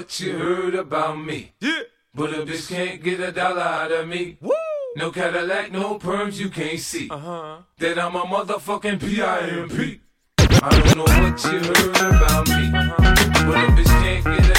what 0.00 0.18
you 0.18 0.32
heard 0.32 0.74
about 0.74 1.20
me. 1.20 1.52
Yeah. 1.60 1.82
But 2.14 2.30
a 2.30 2.38
bitch 2.38 2.70
can't 2.70 3.02
get 3.02 3.20
a 3.20 3.32
dollar 3.32 3.60
out 3.60 3.92
of 3.92 4.08
me. 4.08 4.38
Woo! 4.40 4.50
No 4.96 5.10
Cadillac, 5.10 5.72
no 5.72 5.98
perms 5.98 6.38
you 6.38 6.48
can't 6.48 6.80
see. 6.80 7.10
Uh-huh. 7.10 7.58
That 7.76 7.98
I'm 7.98 8.16
a 8.16 8.22
motherfucking 8.22 8.98
P.I.M.P. 8.98 10.00
I 10.38 10.70
don't 10.70 10.96
know 10.96 11.04
what 11.04 11.44
you 11.44 11.58
heard 11.68 12.14
about 12.14 12.48
me. 12.48 12.70
But 13.44 13.58
a 13.58 13.72
bitch 13.76 13.92
can't 14.02 14.24
get 14.24 14.50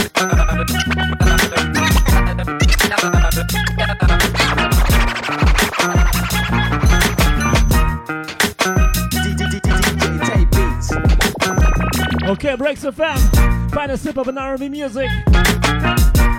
Okay, 12.32 12.56
Breaks 12.56 12.86
FM. 12.86 13.74
Find 13.74 13.92
a 13.92 13.98
sip 13.98 14.16
of 14.16 14.30
an 14.30 14.38
R&B 14.38 14.70
music. 14.70 15.10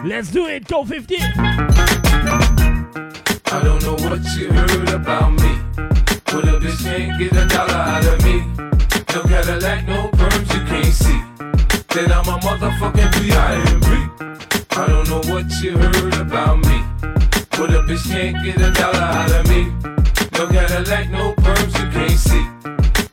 Let's 0.06 0.30
do 0.30 0.46
it. 0.46 0.66
Go 0.66 0.86
50. 0.86 1.16
I 1.18 1.28
don't 3.62 3.82
know 3.82 3.96
what 4.08 4.24
you 4.34 4.50
heard 4.50 4.88
about 4.88 5.32
me. 5.32 5.58
But 6.24 6.48
a 6.48 6.58
bitch 6.58 6.82
can't 6.82 7.18
get 7.18 7.32
a 7.32 7.46
dollar 7.46 7.74
out 7.74 8.06
of 8.06 8.24
me. 8.24 8.40
No 9.12 9.22
Cadillac, 9.24 9.86
no 9.86 10.08
perms 10.12 10.54
you 10.54 10.64
can't 10.64 10.94
see. 10.94 11.20
That 11.92 12.10
I'm 12.10 12.26
a 12.26 12.38
motherfucking 12.38 13.12
P.I.M.P. 13.20 13.86
I 14.70 14.86
don't 14.86 15.06
know 15.10 15.20
what 15.30 15.52
you 15.60 15.76
heard 15.76 16.14
about 16.14 16.56
me. 16.60 16.84
But 17.50 17.68
a 17.68 17.82
bitch 17.84 18.10
can't 18.10 18.42
get 18.42 18.56
a 18.62 18.70
dollar 18.72 18.96
out 18.96 19.30
of 19.30 19.46
me. 19.46 19.64
No 20.38 20.46
Cadillac, 20.48 21.10
no 21.10 21.34
perms 21.34 21.78
you 21.78 21.90
can't 21.90 22.18
see. 22.18 22.71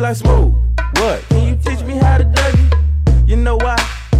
be 0.00 0.06
like 0.06 0.16
smooth. 0.16 0.54
What? 0.96 1.22
Can 1.28 1.48
you 1.48 1.56
teach 1.56 1.84
me 1.84 1.94
how 1.94 2.18
to 2.18 2.24
Dougie? 2.24 3.28
You 3.28 3.36
know 3.36 3.56
why? 3.56 3.76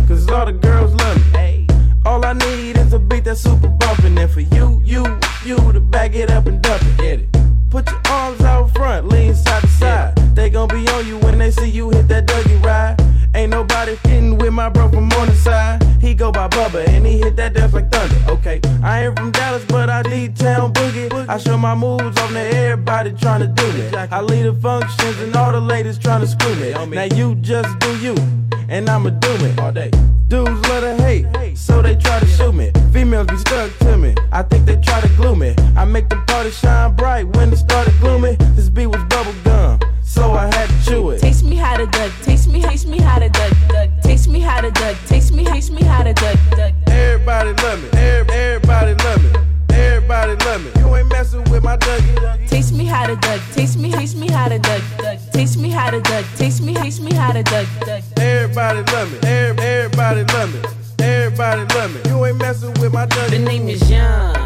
Cause 0.07 0.29
all 0.29 0.45
the 0.47 0.53
girls 0.53 0.93
love 0.95 1.33
me. 1.33 1.67
All 2.05 2.25
I 2.25 2.33
need 2.35 2.77
is 2.77 2.93
a 2.93 2.99
beat 2.99 3.25
that's 3.25 3.41
super 3.41 3.69
bumpin'. 3.69 4.19
And 4.19 4.31
for 4.31 4.41
you, 4.41 4.81
you, 4.85 5.05
you 5.45 5.57
to 5.73 5.81
back 5.81 6.15
it 6.15 6.31
up 6.31 6.47
and 6.47 6.61
dump 6.63 6.83
it. 6.83 6.97
Get 6.99 7.21
it. 7.21 7.29
Put 7.71 7.91
your 7.91 8.01
arms 8.11 8.41
out 8.43 8.71
front, 8.75 9.09
lean 9.09 9.35
side 9.35 9.63
to 9.63 9.69
side. 9.69 10.17
They 10.35 10.51
gon' 10.51 10.69
be 10.69 10.87
on 10.89 11.07
you 11.07 11.19
when 11.19 11.39
they 11.39 11.51
see 11.51 11.69
you 11.69 11.91
hit 11.91 12.09
that 12.09 12.27
Dougie 12.27 12.63
ride. 12.63 13.01
Ain't 13.35 13.51
nobody 13.51 13.97
fitting 13.97 14.37
with 14.39 14.53
my 14.53 14.69
bro 14.69 14.89
from 14.89 15.11
on 15.13 15.29
the 15.29 15.35
side. 15.35 15.83
He 16.01 16.15
go 16.15 16.33
by 16.33 16.49
Bubba 16.49 16.87
and 16.89 17.07
he 17.07 17.19
hit 17.19 17.37
that 17.37 17.55
dance 17.55 17.73
like 17.73 17.90
I 19.01 19.07
ain't 19.07 19.19
from 19.19 19.31
Dallas, 19.31 19.65
but 19.65 19.89
I 19.89 20.03
need 20.03 20.37
town 20.37 20.75
boogie. 20.75 21.27
I 21.27 21.39
show 21.39 21.57
my 21.57 21.75
moves 21.75 22.21
on 22.21 22.35
to 22.35 22.41
everybody 22.41 23.13
trying 23.13 23.41
to 23.41 23.47
do 23.47 23.65
it. 23.81 23.95
I 23.95 24.21
lead 24.21 24.43
the 24.43 24.53
functions 24.53 25.19
and 25.21 25.35
all 25.35 25.53
the 25.53 25.61
ladies 25.61 25.97
trying 25.97 26.21
to 26.21 26.27
screw 26.27 26.55
me. 26.57 26.73
Now 26.73 27.05
you 27.05 27.35
just 27.37 27.79
do 27.79 27.97
you, 27.97 28.15
and 28.69 28.91
I'ma 28.91 29.09
do 29.09 29.31
it 29.47 29.59
all 29.59 29.73
day. 29.73 29.91
Dudes 30.29 30.61
love 30.69 30.83
to 30.83 31.03
hate, 31.03 31.57
so 31.57 31.81
they 31.81 31.97
try 31.97 32.21
to 32.21 32.27
shoot 32.27 32.53
me. 32.53 32.73
Females 32.93 33.29
be 33.29 33.39
stuck 33.39 33.75
to 33.79 33.97
me. 33.97 34.15
I 34.33 34.43
think 34.43 34.67
they 34.67 34.77
try 34.77 35.01
to 35.01 35.09
glue 35.17 35.35
me. 35.35 35.57
I 35.79 35.87
make 35.87 36.11
the 36.11 36.17
party 36.27 36.51
shine 36.51 36.95
bright 36.95 37.27
when 37.37 37.51
it 37.55 37.57
started 37.57 37.99
gloomy. 38.01 38.37
This 38.55 38.69
beat 38.69 38.89
was 38.89 39.03
bubble 39.05 39.35
gum, 39.45 39.80
so 40.21 40.33
I 40.33 40.47
had 40.55 40.69
to 40.69 40.91
chew 40.91 41.11
it. 41.11 41.21
Taste 41.21 41.45
me 41.45 41.57
how 41.57 41.77
to 41.77 41.87
duck. 41.87 42.13
Taste 42.23 42.49
me, 42.49 42.61
taste 42.63 42.87
me 42.87 42.99
how 43.01 43.19
to 43.19 43.29
duck. 43.31 43.53
duck. 43.69 43.89
Taste 44.03 44.29
me 44.29 44.41
how 44.41 44.61
to 44.61 44.71
duck. 44.71 44.97
Taste 45.07 45.33
me, 45.33 45.45
taste 45.45 45.73
me 45.73 45.83
how 45.83 46.03
to 46.03 46.13
duck. 46.13 46.39
duck. 46.51 46.73
Everybody 46.89 47.53
love 47.63 47.83
me. 47.83 47.89
Every- 47.99 48.35
Everybody 48.35 48.95
love 49.05 49.23
me. 49.25 49.31
Everybody 49.71 50.35
love 50.45 50.61
me. 50.65 50.71
You 50.81 50.95
ain't 50.97 51.09
messing 51.09 51.45
with 51.51 51.63
my 51.63 51.77
Dougie. 51.79 52.49
Taste 52.49 52.73
me 52.75 52.85
how 52.85 53.07
to 53.07 53.17
duck. 53.17 53.41
Taste 53.55 53.79
me, 53.79 53.91
taste 53.93 54.17
me 54.17 54.29
how 54.29 54.49
to 54.49 54.59
duck. 54.59 54.83
duck. 54.99 55.19
Taste 55.33 55.57
me 55.59 55.71
how 55.71 55.91
to 55.91 56.01
duck. 56.01 56.25
Taste 56.37 56.63
me, 56.63 56.75
taste 56.75 57.01
me 57.01 57.13
how 57.15 57.33
to 57.33 57.43
duck. 57.43 57.67
duck. 57.87 58.03
Everybody 58.19 58.83
love 58.93 59.11
me. 59.13 59.19
Every- 59.27 59.65
Everybody 59.65 60.25
love 60.35 60.53
me. 60.55 60.61
Everybody 60.99 61.63
love 61.75 61.91
me. 61.95 62.01
You 62.11 62.27
ain't 62.27 62.37
messing 62.39 62.75
with 62.81 62.93
my 62.93 63.07
Dougie. 63.07 63.31
The 63.31 63.39
name 63.39 63.69
is 63.69 63.91
Young. 63.91 64.40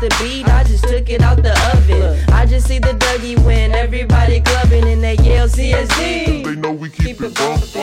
Star 0.00 0.08
the 0.08 0.24
beat, 0.24 0.48
I 0.48 0.64
just 0.64 0.84
took 0.84 1.10
it 1.10 1.20
out 1.20 1.42
the 1.42 1.52
oven. 1.74 2.24
I 2.32 2.46
just 2.46 2.66
see 2.66 2.78
the 2.78 2.92
Dougie 2.92 3.38
win, 3.44 3.72
everybody 3.72 4.40
clubbing 4.40 4.84
and 4.84 5.02
they 5.02 5.16
yell 5.16 5.46
CSD. 5.46 6.44
They 6.44 6.56
know 6.56 6.72
we 6.72 6.88
keep, 6.88 7.20
it 7.20 7.34
bumping. 7.34 7.82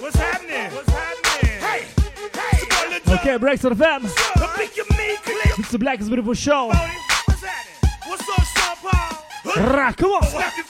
What's 0.00 0.16
happening? 0.16 0.72
What's 0.72 0.90
happening? 0.90 1.60
Hey, 1.60 1.86
hey, 2.32 3.14
Okay, 3.14 3.36
Breaks 3.36 3.64
on 3.64 3.76
the 3.76 3.76
fam. 3.76 4.04
It's 5.58 5.70
the 5.70 5.78
Black 5.78 6.00
is 6.00 6.08
Beautiful 6.08 6.34
Show. 6.34 6.68
What's 6.68 8.28
up, 8.28 8.44
Sean 8.56 8.76
Paul? 8.82 9.74
Ra, 9.74 9.92
come 9.92 10.12
on. 10.12 10.65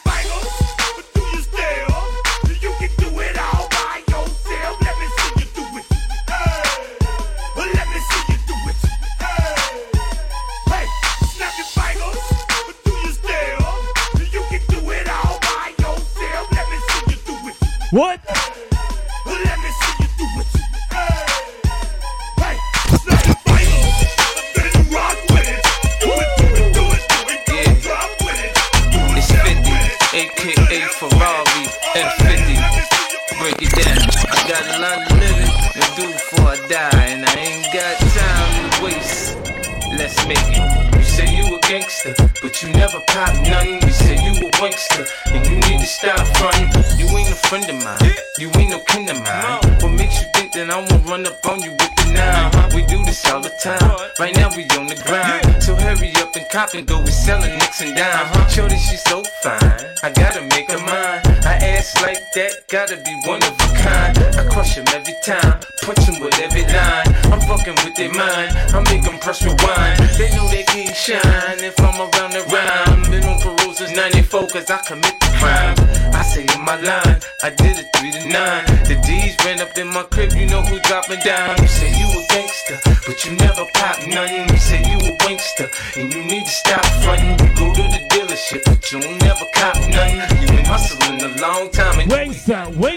But 42.57 42.62
you 42.62 42.72
never 42.74 43.00
pop 43.09 43.34
nothing. 43.46 43.82
You 43.82 43.92
say 43.92 44.14
you 44.14 44.32
a 44.32 44.50
wankster, 44.57 45.07
and 45.26 45.46
you 45.46 45.57
need 45.57 45.80
to 45.80 45.86
stop 45.86 46.26
fronting. 46.38 46.68
You 46.98 47.07
ain't 47.16 47.30
a 47.30 47.34
friend 47.34 47.68
of 47.68 47.84
mine, 47.84 48.14
you 48.38 48.50
ain't 48.57 48.70
no 48.70 48.80
kin 48.88 49.09
of 49.09 49.20
mine. 49.22 49.78
What 49.80 49.92
makes 49.92 50.20
you 50.20 50.26
think 50.34 50.52
that 50.52 50.70
I 50.70 50.78
won't 50.78 51.04
run 51.07 51.26
up 51.26 51.44
on 51.46 51.61
you 51.61 51.72
with 51.72 51.94
the 51.96 52.12
nine? 52.14 52.74
We 52.74 52.86
do 52.86 53.04
this 53.04 53.26
all 53.30 53.40
the 53.40 53.52
time. 53.62 54.09
Right 54.18 54.34
now 54.36 54.48
we 54.57 54.64
on 54.78 54.86
the 54.86 54.96
grind, 55.04 55.62
so 55.62 55.74
hurry 55.74 56.12
up 56.16 56.34
and 56.34 56.46
cop 56.50 56.72
and 56.74 56.86
go. 56.86 57.00
We 57.00 57.11
selling 57.11 57.52
nicks 57.52 57.82
and 57.82 57.94
dimes. 57.94 58.52
Shorty, 58.52 58.76
she's 58.76 59.02
so 59.04 59.22
fine. 59.42 59.61
I 60.02 60.11
gotta 60.12 60.42
make 60.57 60.70
her 60.70 60.78
mine. 60.78 61.20
I 61.44 61.61
ass 61.61 62.00
like 62.00 62.22
that, 62.36 62.68
gotta 62.68 62.96
be 62.96 63.14
one 63.28 63.42
of 63.42 63.52
a 63.52 63.68
kind. 63.76 64.16
I 64.16 64.48
crush 64.48 64.76
him 64.76 64.86
every 64.94 65.16
time, 65.24 65.61
punch 65.82 66.09
him 66.09 66.20
with 66.20 66.38
every 66.40 66.64
line. 66.72 67.15
Fucking 67.47 67.78
with 67.86 67.94
their 67.94 68.12
mind, 68.12 68.51
I 68.74 68.82
make 68.90 69.05
them 69.05 69.18
press 69.20 69.40
rewind. 69.42 70.03
They 70.18 70.34
know 70.34 70.49
they 70.49 70.64
can't 70.64 70.97
shine 70.97 71.62
if 71.62 71.78
I'm 71.78 71.94
around 71.94 72.34
the 72.34 72.42
rhyme. 72.51 73.03
Been 73.09 73.22
on 73.22 73.38
parole 73.38 73.72
since 73.72 73.94
94 73.94 74.49
cause 74.49 74.68
I 74.68 74.78
commit 74.82 75.14
the 75.20 75.30
crime. 75.38 75.76
I 76.12 76.22
say 76.22 76.42
in 76.42 76.64
my 76.64 76.74
line, 76.82 77.22
I 77.44 77.51
did 77.51 77.78
it 77.78 77.86
3 77.94 78.11
to 78.18 78.28
9. 78.28 78.64
The 78.90 78.99
D's 79.07 79.36
ran 79.47 79.61
up 79.61 79.78
in 79.78 79.86
my 79.86 80.03
crib, 80.11 80.32
you 80.32 80.47
know 80.47 80.62
who 80.62 80.80
dropping 80.80 81.20
down. 81.20 81.55
You 81.62 81.68
say 81.68 81.86
you 81.94 82.07
a 82.18 82.26
gangster, 82.34 82.82
but 83.07 83.24
you 83.24 83.36
never 83.38 83.62
pop 83.74 84.03
nothing. 84.09 84.49
You 84.51 84.59
say 84.59 84.82
you 84.82 84.99
a 85.07 85.12
wankster, 85.22 85.70
and 85.97 86.12
you 86.12 86.24
need 86.24 86.44
to 86.44 86.51
stop 86.51 86.84
fronting. 87.07 87.38
You 87.47 87.55
go 87.55 87.70
to 87.70 87.84
the 87.94 88.03
dealership, 88.11 88.64
but 88.66 88.82
you 88.90 88.99
don't 88.99 89.22
never 89.22 89.47
cop 89.55 89.76
nothing. 89.86 90.18
You 90.42 90.47
been 90.49 90.64
hustling 90.66 91.22
a 91.22 91.30
long 91.40 91.70
time 91.70 92.01
and 92.01 92.11
Wankster, 92.11 92.74
wankster. 92.74 92.95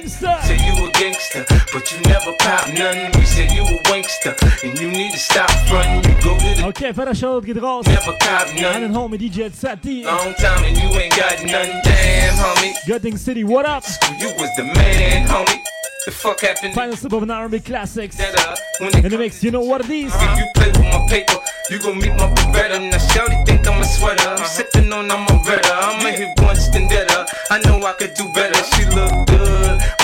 Okay, 6.66 6.94
fetter 6.94 7.16
Shoutout 7.16 7.46
geht 7.46 7.58
raus. 7.62 7.86
An 7.88 8.82
den 8.82 8.94
Homie 8.96 9.18
DJ 9.18 9.50
ZT. 9.50 10.04
long 10.06 10.34
time 10.36 10.64
and 10.66 10.78
you 10.78 10.90
ain't 11.00 11.16
got 11.16 11.44
nothing. 11.44 11.82
Damn, 11.84 12.36
homie. 12.36 12.74
Göttingen 12.86 13.18
City, 13.18 13.44
what 13.44 13.66
up? 13.66 13.84
You 14.20 14.30
was 14.38 14.50
the 14.56 14.64
man, 14.64 15.28
homie. 15.28 15.60
The 16.06 16.12
fuck 16.12 16.40
happened? 16.42 16.74
Final 16.74 16.96
sip 16.96 17.12
of 17.12 17.24
an 17.24 17.30
R&B 17.32 17.60
classics. 17.60 18.18
Uh, 18.20 18.56
In 19.04 19.10
the 19.10 19.18
mix, 19.18 19.44
you 19.44 19.52
know 19.52 19.62
what 19.62 19.82
it 19.82 19.90
is. 19.90 20.14
If 20.16 20.38
you 20.38 20.46
play 20.56 20.68
with 20.72 20.80
my 20.82 21.06
paper, 21.10 21.38
you 21.70 21.78
gon' 21.80 21.98
meet 22.00 22.16
my 22.16 22.32
Beretta. 22.54 22.80
Now 22.90 22.98
Shawty 22.98 23.46
think 23.46 23.68
I'm 23.68 23.82
a 23.82 23.86
sweater. 23.86 24.30
I'm 24.30 24.46
sipping 24.46 24.92
on, 24.94 25.12
I'm 25.12 25.24
a 25.28 25.40
Beretta. 25.44 25.76
I'ma 25.76 26.10
hit 26.10 26.40
one 26.40 26.56
standetta. 26.56 27.28
I 27.52 27.60
know 27.66 27.84
I 27.86 27.94
could 27.94 28.14
do 28.16 28.32
better. 28.34 28.49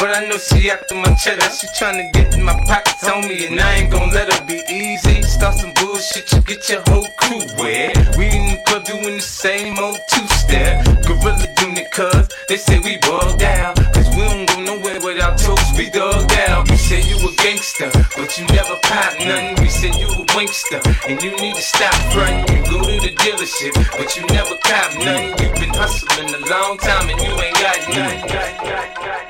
But 0.06 0.18
I 0.18 0.28
know 0.30 0.38
she 0.38 0.70
after 0.70 0.94
my 0.94 1.16
cheddar. 1.16 1.50
She 1.50 1.66
tryna 1.74 2.14
get 2.14 2.36
in 2.36 2.44
my 2.44 2.54
pockets 2.68 3.10
on 3.10 3.28
me, 3.28 3.48
and 3.48 3.60
I 3.60 3.78
ain't 3.78 3.92
gon' 3.92 4.12
let 4.12 4.32
her 4.32 4.46
be 4.46 4.62
easy. 4.70 5.24
Start 5.24 5.56
some 5.56 5.74
bullshit, 5.82 6.32
you 6.32 6.42
get 6.42 6.70
your 6.70 6.84
whole 6.86 7.08
crew 7.18 7.42
wet. 7.58 8.16
We 8.16 8.30
in 8.30 8.54
the 8.54 8.62
club 8.68 8.86
doing 8.86 9.18
the 9.18 9.20
same 9.20 9.80
old 9.80 9.98
two-step. 10.14 10.86
Gorilla 11.10 11.48
unit, 11.58 11.90
cuz 11.90 12.30
they 12.48 12.58
say 12.58 12.78
we 12.86 12.98
bugged 13.02 13.42
out. 13.42 13.78
Cause 13.96 14.08
we 14.14 14.22
don't 14.30 14.46
go 14.46 14.78
nowhere 14.78 15.02
without 15.02 15.40
toast, 15.40 15.76
we 15.76 15.90
dug 15.90 16.32
out. 16.50 16.70
You 16.70 16.78
say 16.78 17.02
you 17.02 17.18
a 17.26 17.34
gangster, 17.42 17.90
but 18.16 18.30
you 18.38 18.46
never 18.54 18.78
pop 18.86 19.10
nothing. 19.18 19.58
We 19.58 19.70
say 19.70 19.90
you 19.90 20.06
a 20.06 20.22
wankster, 20.38 20.86
and 21.10 21.18
you 21.18 21.32
need 21.42 21.56
to 21.56 21.66
stop 21.66 21.98
frontin'. 22.14 22.46
You 22.54 22.62
go 22.70 22.78
to 22.78 22.96
the 23.02 23.14
dealership, 23.26 23.74
but 23.98 24.16
you 24.16 24.22
never 24.38 24.54
cop 24.70 24.94
nothing. 25.02 25.34
You've 25.42 25.58
been 25.58 25.74
hustling 25.74 26.30
a 26.30 26.42
long 26.46 26.78
time, 26.78 27.10
and 27.10 27.20
you 27.20 27.34
ain't 27.42 27.58
got 27.58 29.25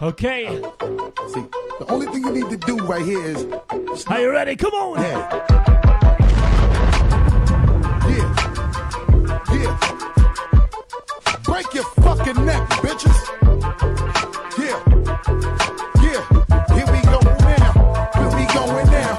Okay. 0.00 0.46
See, 0.46 1.44
the 1.78 1.86
only 1.88 2.06
thing 2.06 2.24
you 2.24 2.32
need 2.32 2.48
to 2.48 2.56
do 2.56 2.76
right 2.78 3.04
here 3.04 3.22
is. 3.22 3.44
Are 4.06 4.20
you 4.20 4.30
ready? 4.30 4.56
Come 4.56 4.72
on. 4.72 5.02
Yeah. 5.02 5.28
Yeah. 8.08 8.28
Yeah. 9.52 9.78
Break 11.42 11.74
your 11.74 11.84
fucking 12.00 12.46
neck, 12.46 12.68
bitches. 12.80 13.18
Yeah. 14.56 14.78
Yeah. 16.00 16.22
Here 16.74 16.86
we 16.94 17.00
go 17.12 17.20
now. 17.44 17.72
We 18.36 18.44
going 18.54 18.88
now? 18.90 19.14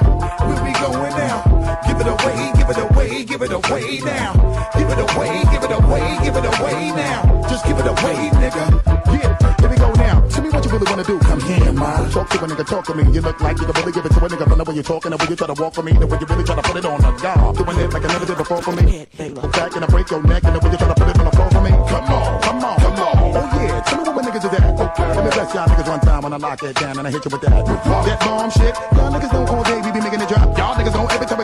We 0.64 0.72
going 0.74 1.14
now? 1.16 1.38
Give 1.86 2.00
it 2.00 2.08
away, 2.08 2.52
give 2.56 2.70
it 2.70 2.78
away, 2.78 3.24
give 3.26 3.42
it 3.44 3.52
away 3.52 4.00
now. 4.00 4.49
Give 4.90 4.98
it 4.98 5.06
away, 5.14 5.46
give 5.54 5.64
it 5.64 5.72
away, 5.72 6.18
give 6.24 6.36
it 6.36 6.46
away 6.50 6.90
now. 6.98 7.22
Just 7.48 7.64
give 7.64 7.78
it 7.78 7.86
away, 7.86 8.34
nigga. 8.42 8.66
Yeah. 9.14 9.38
Here 9.62 9.70
we 9.70 9.78
go 9.78 9.94
now. 9.94 10.26
Tell 10.28 10.42
me 10.42 10.50
what 10.50 10.66
you 10.66 10.72
really 10.72 10.90
wanna 10.90 11.04
do. 11.04 11.20
Come 11.20 11.42
here, 11.42 11.72
ma. 11.74 12.10
Talk 12.10 12.28
to 12.30 12.44
a 12.44 12.48
nigga, 12.48 12.66
talk 12.66 12.86
to 12.86 12.96
me. 12.96 13.04
You 13.14 13.22
look 13.22 13.40
like 13.40 13.60
you 13.60 13.66
can 13.66 13.76
really 13.78 13.92
give 13.92 14.06
it 14.08 14.12
to 14.14 14.26
a 14.26 14.28
nigga 14.28 14.50
from 14.50 14.58
the 14.58 14.64
way 14.64 14.74
you're 14.74 14.84
talking, 14.84 15.12
the 15.12 15.18
way 15.18 15.28
you 15.30 15.36
try 15.36 15.46
to 15.46 15.54
walk 15.62 15.76
for 15.76 15.84
me, 15.84 15.94
the 15.94 16.08
way 16.08 16.18
you 16.20 16.26
really 16.26 16.44
try 16.44 16.56
to 16.56 16.62
put 16.64 16.76
it 16.76 16.86
on 16.86 17.06
a 17.06 17.12
guard. 17.22 17.56
Doing 17.56 17.78
it 17.78 17.94
like 17.94 18.04
I 18.04 18.08
never 18.08 18.26
did 18.26 18.38
before 18.38 18.62
for 18.64 18.72
me. 18.74 19.06
Back 19.54 19.76
and 19.78 19.86
I 19.86 19.88
break 19.94 20.10
your 20.10 20.24
neck, 20.24 20.44
and 20.44 20.56
the 20.56 20.60
way 20.60 20.72
you 20.72 20.78
try 20.82 20.88
to 20.90 20.96
put 20.98 21.08
it 21.08 21.20
on 21.20 21.26
the 21.26 21.32
floor 21.38 21.50
for 21.54 21.62
me. 21.62 21.70
Come 21.70 22.10
on, 22.10 22.42
come 22.42 22.66
on, 22.66 22.76
come 22.82 22.98
on. 22.98 23.18
Oh 23.30 23.46
yeah, 23.62 23.82
tell 23.86 24.02
me 24.02 24.10
what 24.10 24.16
my 24.18 24.22
niggas 24.26 24.42
is 24.42 24.54
at. 24.58 24.74
Okay. 24.74 25.06
Let 25.06 25.24
me 25.24 25.30
bless 25.30 25.54
y'all 25.54 25.70
niggas 25.70 25.86
one 25.88 26.02
time 26.02 26.22
when 26.26 26.34
I 26.34 26.38
lock 26.38 26.64
it 26.64 26.76
down 26.82 26.98
and 26.98 27.06
I 27.06 27.12
hit 27.14 27.24
you 27.26 27.30
with 27.30 27.42
that. 27.46 27.62
That 27.62 28.20
bomb 28.26 28.50
shit. 28.50 28.74
Y'all 28.98 29.14
niggas 29.14 29.32
know 29.38 29.46
all 29.54 29.64
day 29.64 29.78
we 29.86 29.94
be 29.94 30.02
making 30.02 30.22
it 30.22 30.30
drop. 30.34 30.58
Y'all 30.58 30.74
niggas 30.74 30.98
know 30.98 31.06
every 31.14 31.28
time 31.30 31.39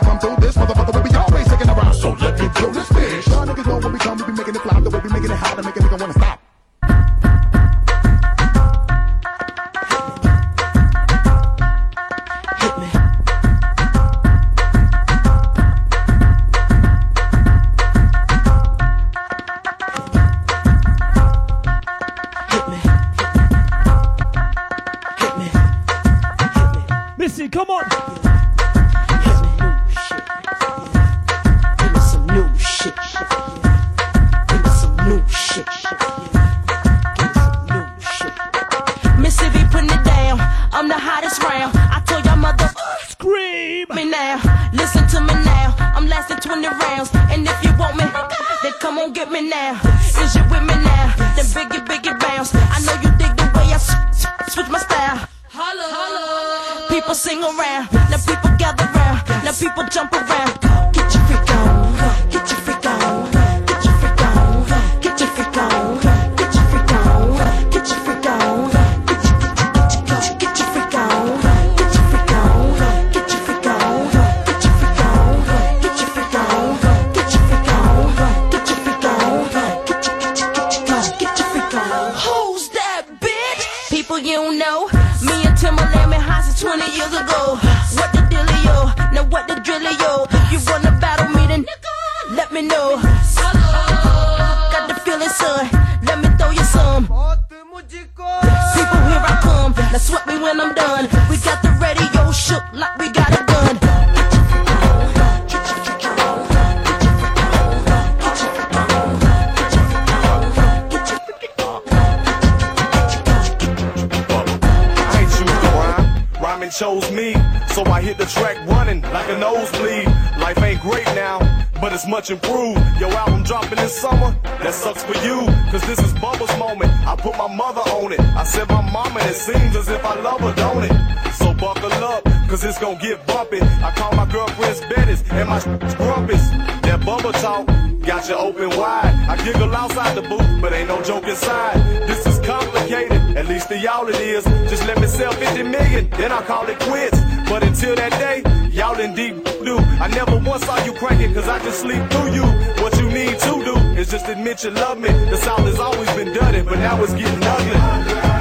much 122.16 122.30
improved. 122.30 122.80
Your 122.98 123.12
album 123.12 123.42
dropping 123.42 123.76
this 123.76 123.94
summer, 123.94 124.34
that 124.62 124.72
sucks 124.72 125.02
for 125.04 125.16
you. 125.26 125.38
Cause 125.70 125.82
this 125.82 125.98
is 125.98 126.14
Bubba's 126.14 126.58
moment. 126.58 126.90
I 127.06 127.14
put 127.14 127.36
my 127.36 127.46
mother 127.54 127.84
on 127.98 128.10
it. 128.10 128.20
I 128.20 128.42
said 128.42 128.66
my 128.70 128.80
mama, 128.90 129.20
it 129.20 129.34
seems 129.34 129.76
as 129.76 129.90
if 129.90 130.02
I 130.02 130.14
love 130.22 130.40
her, 130.40 130.54
don't 130.54 130.84
it? 130.84 130.96
So 131.34 131.52
buckle 131.52 131.92
up, 131.92 132.24
cause 132.48 132.64
it's 132.64 132.78
gonna 132.78 132.98
get 132.98 133.26
bumpy. 133.26 133.60
I 133.60 133.92
call 133.94 134.12
my 134.12 134.24
girlfriends 134.32 134.80
Bettis 134.88 135.24
and 135.30 135.46
my 135.46 135.58
grumpies. 136.00 136.44
That 136.86 137.00
Bubba 137.00 137.32
talk 137.42 137.66
got 138.06 138.26
you 138.30 138.36
open 138.36 138.70
wide. 138.78 139.14
I 139.28 139.36
giggle 139.44 139.76
outside 139.76 140.16
the 140.16 140.22
booth, 140.22 140.48
but 140.62 140.72
ain't 140.72 140.88
no 140.88 141.02
joke 141.02 141.24
inside. 141.24 141.76
This 142.08 142.26
is 142.26 142.38
complicated, 142.46 143.36
at 143.36 143.46
least 143.46 143.68
to 143.68 143.78
y'all 143.78 144.08
it 144.08 144.16
is. 144.16 144.44
Just 144.70 144.86
let 144.86 144.98
me 145.02 145.06
sell 145.06 145.32
50 145.32 145.64
million, 145.64 146.08
then 146.16 146.32
I'll 146.32 146.42
call 146.42 146.66
it 146.66 146.78
quits. 146.78 147.18
But 147.50 147.62
until 147.62 147.94
that 147.96 148.12
day, 148.12 148.38
y'all 148.70 148.98
in 148.98 149.14
deep. 149.14 149.55
I 149.98 150.08
never 150.08 150.36
once 150.38 150.64
saw 150.64 150.82
you 150.84 150.92
cranking, 150.92 151.32
cause 151.34 151.48
I 151.48 151.58
just 151.64 151.80
sleep 151.80 152.02
through 152.10 152.32
you. 152.34 152.44
What 152.82 152.96
you 152.98 153.08
need 153.08 153.38
to 153.38 153.64
do 153.64 153.76
is 153.98 154.10
just 154.10 154.28
admit 154.28 154.62
you 154.62 154.70
love 154.70 154.98
me. 154.98 155.08
The 155.08 155.36
South 155.38 155.60
has 155.60 155.78
always 155.78 156.10
been 156.12 156.32
dirty, 156.32 156.62
but 156.62 156.78
now 156.78 157.02
it's 157.02 157.14
getting 157.14 157.42
ugly. 157.42 158.35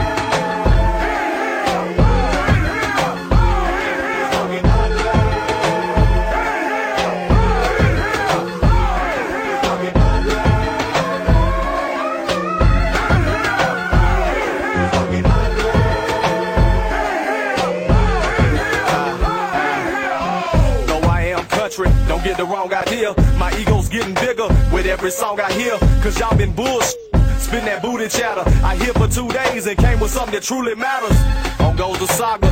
Get 22.25 22.37
the 22.37 22.45
wrong 22.45 22.73
idea. 22.73 23.13
My 23.37 23.55
ego's 23.59 23.87
getting 23.87 24.15
bigger 24.15 24.47
with 24.73 24.87
every 24.87 25.11
song 25.11 25.39
I 25.39 25.51
hear. 25.53 25.77
Cause 26.01 26.19
y'all 26.19 26.35
been 26.35 26.53
bullshit. 26.53 26.97
Spin 27.37 27.63
that 27.65 27.83
booty 27.83 28.07
chatter. 28.07 28.43
I 28.65 28.75
here 28.77 28.93
for 28.93 29.07
two 29.07 29.29
days 29.29 29.67
and 29.67 29.77
came 29.77 29.99
with 29.99 30.09
something 30.09 30.33
that 30.33 30.41
truly 30.41 30.73
matters. 30.73 31.15
On 31.59 31.75
goes 31.75 31.99
the 31.99 32.07
saga 32.07 32.47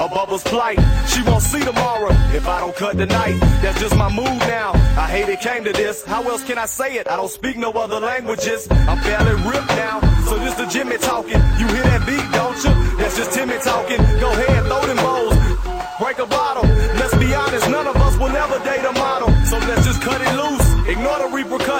of 0.00 0.10
Bubba's 0.12 0.42
plight. 0.44 0.78
She 1.08 1.20
won't 1.22 1.42
see 1.42 1.60
tomorrow 1.60 2.10
if 2.32 2.48
I 2.48 2.60
don't 2.60 2.74
cut 2.74 2.96
tonight. 2.96 3.38
That's 3.60 3.78
just 3.78 3.94
my 3.96 4.08
mood 4.08 4.40
now. 4.48 4.72
I 4.96 5.06
hate 5.10 5.28
it 5.28 5.40
came 5.40 5.62
to 5.64 5.72
this. 5.72 6.04
How 6.04 6.22
else 6.22 6.42
can 6.42 6.56
I 6.56 6.64
say 6.64 6.94
it? 6.94 7.06
I 7.06 7.16
don't 7.16 7.30
speak 7.30 7.58
no 7.58 7.70
other 7.72 8.00
languages. 8.00 8.66
I'm 8.70 8.98
fairly 8.98 9.34
ripped 9.44 9.68
now. 9.76 10.00
So 10.24 10.38
this 10.38 10.54
the 10.54 10.66
Jimmy 10.66 10.96
talking. 10.96 11.40
You 11.60 11.66
hear 11.68 11.84
that 11.92 11.97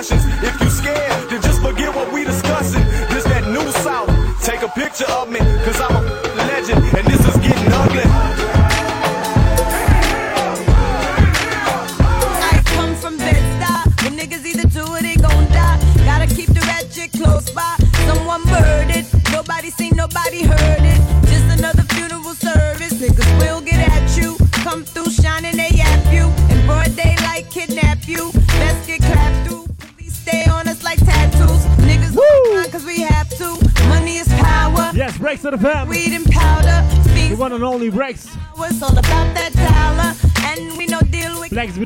If 0.00 0.60
you 0.60 0.70
scared, 0.70 1.28
then 1.28 1.42
just 1.42 1.60
forget 1.60 1.92
what 1.92 2.12
we 2.12 2.22
discussing. 2.22 2.84
This 3.10 3.24
that 3.24 3.48
new 3.48 3.68
south. 3.82 4.08
Take 4.44 4.62
a 4.62 4.68
picture 4.68 5.10
of 5.10 5.28
me, 5.28 5.40
cause 5.40 5.80
I'm 5.80 5.96
a 5.96 6.17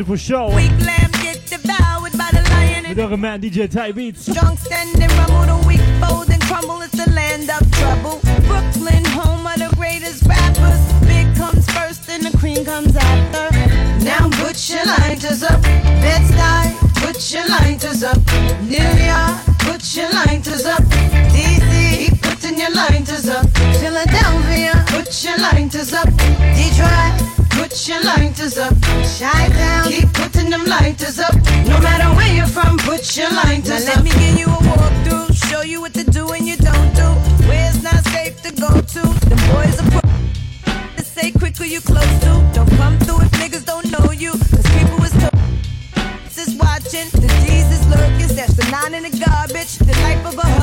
Beautiful 0.02 0.16
Show. 0.16 0.56
weak 0.56 0.72
lamb 0.84 1.12
get 1.22 1.38
devoured 1.46 2.10
by 2.18 2.28
the 2.32 2.42
lion. 2.50 2.88
With 2.88 2.98
our 2.98 3.16
man 3.16 3.40
DJ 3.40 3.70
Ty 3.70 3.92
Beats. 3.92 4.26
Strong 4.32 4.56
standing, 4.56 5.06
rumble 5.16 5.46
the 5.46 5.64
weak 5.68 5.80
fold 6.02 6.28
and 6.28 6.42
crumble. 6.42 6.82
It's 6.82 6.90
the 6.90 7.08
land 7.12 7.48
of 7.48 7.62
trouble. 7.70 8.18
Brooklyn, 8.50 9.04
home 9.14 9.46
of 9.46 9.62
the 9.62 9.70
greatest 9.76 10.26
rappers. 10.26 10.82
Big 11.06 11.32
comes 11.36 11.70
first 11.70 12.08
and 12.10 12.24
the 12.24 12.36
cream 12.36 12.64
comes 12.64 12.96
after. 12.96 13.46
Now 14.04 14.28
put 14.42 14.58
your 14.68 14.84
lighters 14.84 15.44
up. 15.44 15.62
Bed-Stuy, 16.02 16.74
put 16.98 17.22
your 17.30 17.46
lighters 17.46 18.02
up. 18.02 18.18
New 18.66 18.90
York, 19.06 19.38
put 19.62 19.86
your 19.94 20.10
lighters 20.10 20.66
up. 20.66 20.82
DC, 21.30 22.10
keep 22.10 22.20
putting 22.22 22.58
your 22.58 22.74
lighters 22.74 23.28
up. 23.28 23.46
Philadelphia, 23.78 24.82
put 24.88 25.06
your 25.22 25.38
lighters 25.38 25.92
up. 25.92 26.10
Detroit, 26.58 27.41
put 27.62 27.88
your 27.88 28.02
lighters 28.02 28.58
up. 28.58 28.74
Chi-Town, 29.18 29.88
keep 29.88 30.12
putting 30.14 30.50
them 30.50 30.64
lighters 30.64 31.18
up. 31.20 31.34
No 31.70 31.78
matter 31.80 32.08
where 32.16 32.34
you're 32.34 32.46
from, 32.46 32.76
put 32.78 33.16
your 33.16 33.30
lighters 33.30 33.86
now 33.86 33.92
up. 33.92 33.96
Let 33.96 34.04
me 34.04 34.10
give 34.10 34.38
you 34.40 34.46
a 34.46 34.60
walkthrough, 34.68 35.48
show 35.48 35.62
you 35.62 35.80
what 35.80 35.94
to 35.94 36.04
do 36.04 36.32
and 36.32 36.46
you 36.46 36.56
don't 36.56 36.92
do. 36.94 37.08
Where 37.46 37.68
it's 37.70 37.82
not 37.82 38.02
safe 38.06 38.42
to 38.42 38.50
go 38.60 38.72
to. 38.94 39.02
The 39.30 39.38
boys 39.52 39.76
are 39.80 39.90
pro- 39.92 40.96
to 40.96 41.04
say 41.04 41.30
quick 41.30 41.56
who 41.56 41.64
you 41.64 41.80
close 41.80 42.14
to. 42.24 42.32
Don't 42.52 42.70
come 42.80 42.98
through 42.98 43.20
if 43.26 43.30
niggas 43.42 43.64
don't 43.64 43.88
know 43.94 44.10
you. 44.10 44.32
Cause 44.32 44.66
people 44.76 44.98
is 45.04 45.12
to- 45.22 45.30
is 46.42 46.54
watching. 46.56 47.08
The 47.22 47.28
Jesus 47.46 47.82
lurkers, 47.86 48.34
that's 48.34 48.54
the 48.54 48.66
nine 48.72 48.94
in 48.94 49.04
the 49.04 49.14
garbage. 49.24 49.78
The 49.78 49.94
life 50.02 50.24
of 50.26 50.34
a 50.34 50.61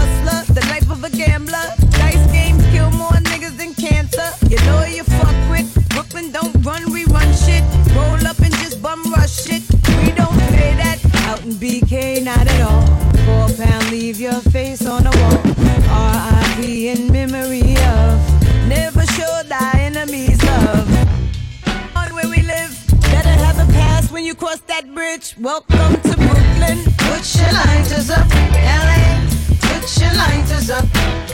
you 24.85 24.93
bridge. 24.93 25.35
Welcome 25.37 25.95
to 26.01 26.15
Brooklyn. 26.15 26.77
Put 26.97 27.35
your 27.35 27.51
lighters 27.51 28.09
up. 28.09 28.27
LA, 28.29 29.25
put 29.61 29.85
your 29.99 30.13
lighters 30.13 30.69
up. 30.69 30.85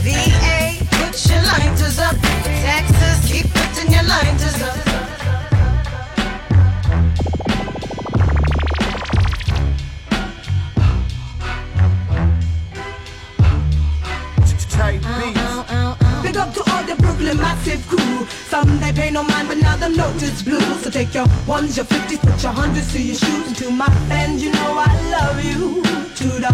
VA, 0.01 0.77
put 0.91 1.15
your 1.29 1.41
lighters 1.43 1.99
up. 1.99 2.15
Texas, 2.43 3.31
keep 3.31 3.51
putting 3.53 3.91
your 3.91 4.03
lighters 4.03 4.61
up. 4.61 4.77
Uh-huh, 14.77 15.31
uh-huh, 15.35 15.95
uh-huh. 15.99 16.21
Big 16.21 16.37
up 16.37 16.53
to 16.53 16.71
all 16.71 16.83
the 16.83 16.95
Brooklyn 17.01 17.37
Mafia. 17.37 17.77
Some 18.55 18.79
they 18.79 18.93
pay 18.93 19.11
no 19.11 19.23
mind, 19.23 19.47
but 19.49 19.57
now 19.57 19.75
the 19.75 19.89
note 19.89 20.21
is 20.23 20.41
blue. 20.41 20.67
So 20.81 20.89
take 20.89 21.13
your 21.13 21.27
ones, 21.45 21.75
your 21.77 21.87
fifties, 21.93 22.19
put 22.19 22.41
your 22.45 22.53
hundreds 22.61 22.87
to 22.93 22.99
your 23.01 23.17
shoes. 23.23 23.47
And 23.49 23.55
to 23.61 23.69
my 23.69 23.89
fans, 24.09 24.41
you 24.43 24.51
know 24.57 24.71
I 24.89 24.91
love 25.15 25.37
you. 25.49 25.61
To 26.19 26.27
the 26.45 26.51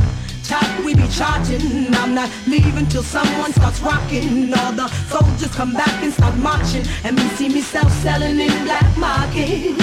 top 0.52 0.70
we 0.86 0.92
be 0.96 1.08
charging. 1.20 1.94
I'm 2.02 2.14
not 2.20 2.30
leaving 2.48 2.88
till 2.94 3.04
someone 3.04 3.52
starts 3.54 3.80
rocking. 3.82 4.52
All 4.60 4.74
the 4.82 4.88
soldiers 5.14 5.54
come 5.60 5.74
back 5.74 5.96
and 6.06 6.12
start 6.14 6.36
marching. 6.38 6.86
And 7.04 7.16
me 7.18 7.26
see 7.38 7.50
me 7.50 7.62
self 7.62 7.92
selling 8.06 8.40
in 8.48 8.54
black 8.70 8.90
market. 8.98 9.78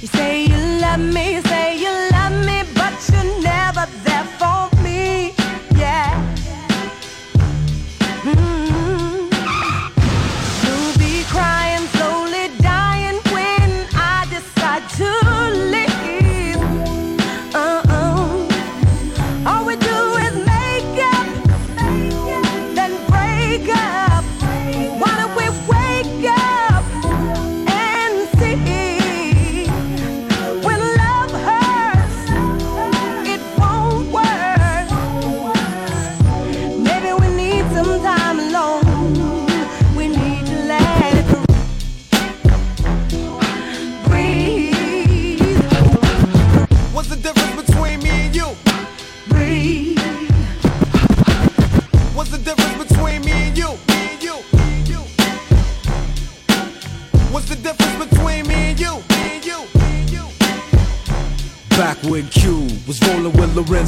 You 0.00 0.08
say 0.18 0.44
you 0.50 0.58
love 0.84 1.04
me, 1.16 1.26
say 1.50 1.66
you 1.84 1.92
love 2.16 2.36
me, 2.48 2.58
but 2.80 2.96
you're 3.12 3.30
never 3.42 3.63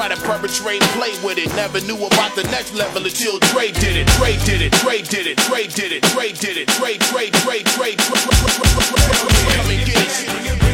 try 0.00 0.08
to 0.08 0.16
perpetrate 0.22 0.80
and 0.82 0.90
play 0.92 1.12
with 1.22 1.36
it. 1.36 1.54
Never 1.54 1.78
knew 1.82 1.96
about 1.96 2.34
the 2.34 2.44
next 2.44 2.72
level 2.72 3.04
until 3.04 3.38
Dre 3.52 3.70
did 3.70 3.96
it. 3.98 4.06
Dre 4.16 4.32
did 4.46 4.62
it. 4.62 4.72
Dre 4.80 5.02
did 5.02 5.26
it. 5.26 5.36
Dre 5.36 5.66
did 5.66 5.92
it. 5.92 6.02
Dre 6.04 6.32
did 6.32 6.56
it. 6.56 6.68
Dre, 6.68 6.96
Dre, 6.96 7.28
Dre, 7.28 7.60
Dre, 7.62 7.96
Dre. 7.96 8.16
Come 9.56 9.70
and 9.70 9.86
get 9.86 10.64
it. 10.64 10.69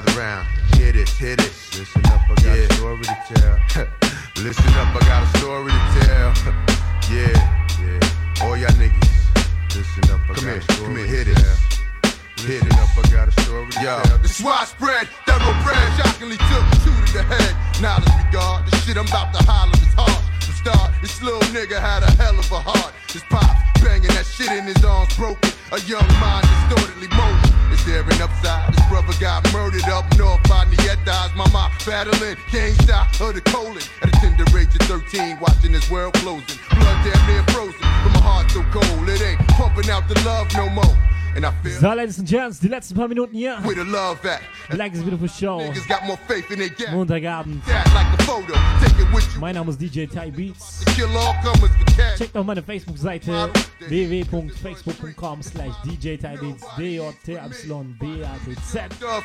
Gather 0.00 0.20
round. 0.20 0.46
Hear 0.76 0.92
this, 0.92 1.16
hear 1.18 1.34
this. 1.36 1.78
Listen 1.78 2.06
up, 2.06 2.20
I 2.30 2.34
got 2.42 2.58
a 2.58 2.74
story 2.74 3.02
to 3.02 3.16
tell. 3.34 3.86
Listen 4.44 4.74
up, 4.78 4.94
I 4.94 5.00
got 5.06 5.22
a 5.22 5.38
story 5.38 5.72
to 5.72 5.82
tell. 5.98 6.30
yeah, 7.10 7.34
yeah. 7.82 8.44
All 8.44 8.56
y'all 8.56 8.70
niggas. 8.78 9.74
Listen 9.74 10.04
up, 10.14 10.20
I 10.22 10.34
come 10.34 10.34
got 10.34 10.42
here, 10.42 10.56
a 10.56 10.62
story 10.62 10.86
come 10.86 10.96
here, 10.96 11.06
hear 11.06 11.24
this. 11.24 11.58
Hear 12.46 12.60
this. 12.60 12.78
up, 12.78 12.98
I 12.98 13.10
got 13.10 13.28
a 13.28 13.40
story 13.42 13.70
to 13.70 13.80
Yo, 13.82 14.00
tell. 14.02 14.18
this 14.18 14.40
widespread, 14.40 15.08
thoroughbred, 15.26 15.88
shockingly 15.98 16.36
took 16.46 16.64
two 16.84 16.94
to 16.94 17.12
the 17.18 17.22
head. 17.24 17.82
Now 17.82 17.98
let's 17.98 18.14
regard 18.24 18.66
the 18.70 18.76
shit 18.78 18.96
I'm 18.96 19.06
about 19.06 19.34
to 19.34 19.42
holler 19.42 19.72
is 19.82 19.94
hard. 19.94 20.22
To 20.42 20.52
start, 20.52 20.92
this 21.02 21.20
little 21.22 21.42
nigga 21.50 21.80
had 21.80 22.04
a 22.04 22.10
hell 22.22 22.38
of 22.38 22.50
a 22.52 22.60
heart. 22.60 22.94
His 23.10 23.22
pop 23.24 23.67
banging 23.84 24.12
that 24.14 24.26
shit 24.26 24.50
in 24.50 24.64
his 24.64 24.82
arms 24.84 25.14
broken. 25.16 25.50
A 25.72 25.80
young 25.84 26.06
mind 26.20 26.46
distortedly 26.48 27.08
motion. 27.12 27.52
Is 27.72 27.84
there 27.84 28.02
an 28.02 28.22
upside? 28.22 28.72
This 28.72 28.86
brother 28.88 29.12
got 29.20 29.44
murdered 29.52 29.84
up 29.84 30.04
north 30.16 30.42
by 30.48 30.64
Nietas. 30.66 31.34
Mama 31.36 31.70
battling, 31.84 32.36
can't 32.50 32.74
stop 32.82 33.14
her 33.16 33.32
the 33.32 33.40
colon. 33.42 33.82
At 34.02 34.08
a 34.08 34.12
tender 34.20 34.44
age 34.56 34.74
of 34.74 34.86
13, 34.88 35.38
watching 35.40 35.72
this 35.72 35.90
world 35.90 36.14
closing. 36.14 36.58
Blood 36.70 36.98
damn 37.04 37.20
near 37.28 37.42
frozen, 37.54 37.80
but 37.80 38.12
my 38.14 38.20
heart 38.20 38.50
so 38.50 38.62
cold. 38.72 39.08
It 39.08 39.20
ain't 39.20 39.40
pumping 39.58 39.90
out 39.90 40.08
the 40.08 40.18
love 40.24 40.48
no 40.54 40.68
more. 40.70 40.96
So, 41.80 41.94
Ladies 41.94 42.18
and 42.18 42.28
Gents, 42.28 42.58
die 42.60 42.68
letzten 42.68 42.96
paar 42.96 43.08
Minuten 43.08 43.34
hier. 43.36 43.58
where 43.62 43.74
the 43.74 43.84
love 43.84 44.18
at. 44.24 44.40
Black 44.70 44.92
is 44.92 45.02
Beautiful 45.02 45.28
Show. 45.28 45.60
Niggas 45.60 45.86
got 45.88 46.04
more 46.04 46.18
faith 46.26 46.50
in 46.50 46.58
their 46.58 46.68
gap. 46.68 46.88
Montagabend. 46.94 47.64
That 47.66 47.86
like 47.94 48.18
a 48.18 48.22
photo, 48.24 48.54
take 48.80 48.98
it 48.98 49.12
with 49.12 49.24
you. 49.34 49.40
Mein 49.40 49.54
Name 49.54 49.68
ist 49.68 49.80
DJ 49.80 50.06
Ty 50.06 50.30
Beats. 50.30 50.84
Kill 50.96 51.08
all 51.16 51.34
comers 51.42 51.70
for 51.70 51.84
cash. 51.96 52.18
Checkt 52.18 52.36
auch 52.36 52.44
meine 52.44 52.62
Facebook-Seite 52.62 53.50
www.facebook.com 53.88 55.42
slash 55.42 55.74
DJ 55.84 56.16
Ty 56.20 56.36
Beats 56.38 56.64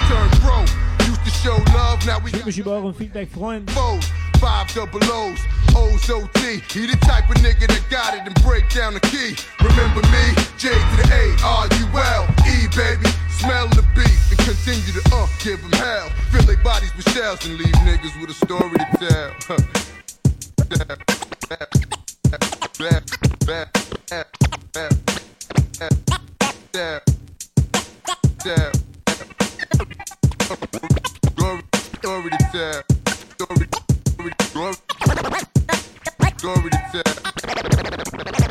turned 0.08 0.32
pro. 0.42 0.62
Used 1.06 1.24
to 1.24 1.32
show 1.32 1.58
love, 1.74 2.06
now 2.06 2.20
we 2.20 2.30
Ich 2.30 2.34
würde 2.34 2.46
mich 2.46 2.60
über 2.60 2.72
euren 2.72 2.94
Feedback 2.94 3.30
freuen. 3.32 3.66
Five 4.40 4.74
double 4.76 5.00
O's, 5.10 5.40
O's 5.74 6.10
OT. 6.10 6.62
He 6.74 6.86
the 6.86 6.98
type 7.06 7.30
of 7.30 7.38
nigga 7.38 7.68
that 7.68 7.90
got 7.90 8.14
it 8.14 8.28
and 8.28 8.36
break 8.44 8.70
down 8.70 8.94
the 8.94 9.00
key. 9.00 9.36
Remember 9.64 10.02
me? 10.12 10.36
J 10.58 10.70
to 10.70 10.96
the 11.00 11.08
A, 11.14 11.46
R 11.46 11.68
U 11.80 11.98
L 12.04 12.28
E, 12.46 12.68
baby. 12.76 13.08
Smell 13.30 13.68
the 13.70 13.84
beat 13.96 14.20
and 14.30 14.40
continue 14.40 14.94
to 14.94 15.04
uh, 15.14 15.28
give 15.44 15.62
them 15.62 15.72
hell. 15.74 16.10
Fill 16.32 16.44
their 16.44 16.58
bodies 16.64 16.92
with 16.96 17.10
shells 17.12 17.46
and 17.46 17.58
leave 17.58 17.76
niggas 17.88 18.20
with 18.20 18.30
a 18.30 18.34
story 18.34 18.78
to 18.78 18.86
tell. 19.00 19.32
Story 32.00 32.30
to 32.30 32.38
tell. 32.52 32.84
Story, 33.34 33.68
story, 34.12 34.32
story, 34.42 34.76
story 36.38 36.70
to 36.70 36.78
tell. 36.92 38.43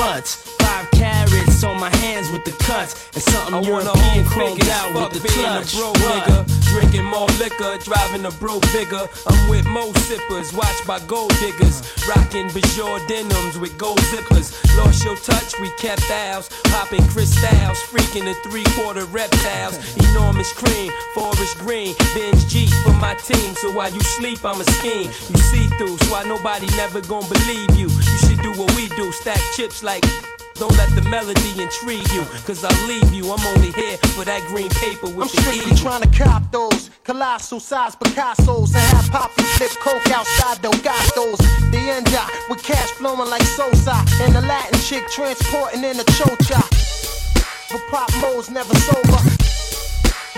Mutts. 0.00 0.56
Five 0.56 0.90
carats 0.92 1.62
on 1.62 1.78
my 1.78 1.94
hands 1.96 2.30
with 2.32 2.42
the 2.46 2.52
cuts, 2.64 3.10
and 3.12 3.22
something 3.22 3.52
I 3.52 3.60
want 3.60 3.84
European 3.84 4.24
home 4.24 4.56
chromed 4.56 4.68
out 4.70 4.92
fuck 4.92 5.12
with 5.12 5.20
the 5.20 5.28
being 5.28 5.44
clutch. 5.44 5.74
a 5.74 5.92
What? 5.92 6.24
nigga, 6.24 6.72
drinking 6.72 7.04
more 7.04 7.28
liquor, 7.36 7.76
driving 7.84 8.24
a 8.24 8.30
bro 8.40 8.60
bigger. 8.72 9.04
I'm 9.28 9.50
with 9.50 9.66
mo 9.66 9.92
sippers, 10.08 10.54
watched 10.54 10.86
by 10.86 11.00
gold 11.00 11.36
diggers, 11.36 11.84
rocking 12.08 12.48
Bajor 12.48 12.96
denims 13.08 13.58
with 13.58 13.76
gold 13.76 14.00
zippers. 14.08 14.56
Lost 14.78 15.04
your 15.04 15.16
touch, 15.16 15.60
we 15.60 15.68
kept 15.76 16.10
ours, 16.10 16.48
popping 16.72 17.04
crystals, 17.12 17.76
freaking 17.92 18.24
the 18.24 18.32
three 18.48 18.64
quarter 18.80 19.04
reptiles. 19.04 19.76
Enormous 20.08 20.50
cream, 20.54 20.90
forest 21.12 21.58
green, 21.58 21.94
binge 22.14 22.48
G 22.48 22.68
for 22.84 22.94
my 22.94 23.14
team. 23.16 23.54
So 23.56 23.70
while 23.70 23.92
you 23.92 24.00
sleep, 24.16 24.46
I'm 24.46 24.62
a 24.62 24.64
scheme. 24.80 25.12
You 25.28 25.40
see 25.52 25.68
through, 25.76 25.98
so 25.98 26.12
why 26.12 26.24
nobody 26.24 26.66
never 26.80 27.02
gonna 27.02 27.28
believe 27.28 27.68
you. 27.76 27.88
You 27.92 28.18
do 28.42 28.50
what 28.52 28.74
we 28.76 28.88
do, 28.88 29.12
stack 29.12 29.40
chips 29.54 29.82
like. 29.82 30.04
Don't 30.54 30.76
let 30.76 30.94
the 30.94 31.02
melody 31.08 31.62
intrigue 31.62 32.06
you, 32.12 32.22
cause 32.44 32.62
I'll 32.64 32.86
leave 32.86 33.12
you. 33.14 33.32
I'm 33.32 33.40
only 33.56 33.72
here 33.72 33.96
for 34.14 34.24
that 34.26 34.42
green 34.48 34.68
paper 34.68 35.06
with 35.06 35.14
I'm 35.14 35.28
the 35.28 35.40
strictly 35.40 35.76
trying 35.76 36.02
to 36.02 36.10
cop 36.18 36.52
those 36.52 36.90
colossal 37.02 37.60
size 37.60 37.96
Picasso's 37.96 38.74
and 38.74 38.84
have 38.96 39.10
Poppy 39.10 39.42
flip 39.56 39.70
coke 39.80 40.10
outside 40.10 40.58
Delgados. 40.58 41.38
The 41.70 41.78
end 41.78 42.10
ya 42.12 42.26
with 42.50 42.62
cash 42.62 42.90
flowing 42.90 43.30
like 43.30 43.42
Sosa 43.42 43.96
and 44.20 44.34
the 44.34 44.42
Latin 44.42 44.78
chick 44.80 45.08
transporting 45.08 45.82
in 45.82 45.98
a 45.98 46.04
chocha. 46.04 46.60
But 47.72 47.82
pop 47.90 48.10
mo's 48.20 48.50
never 48.50 48.74
sober. 48.74 49.39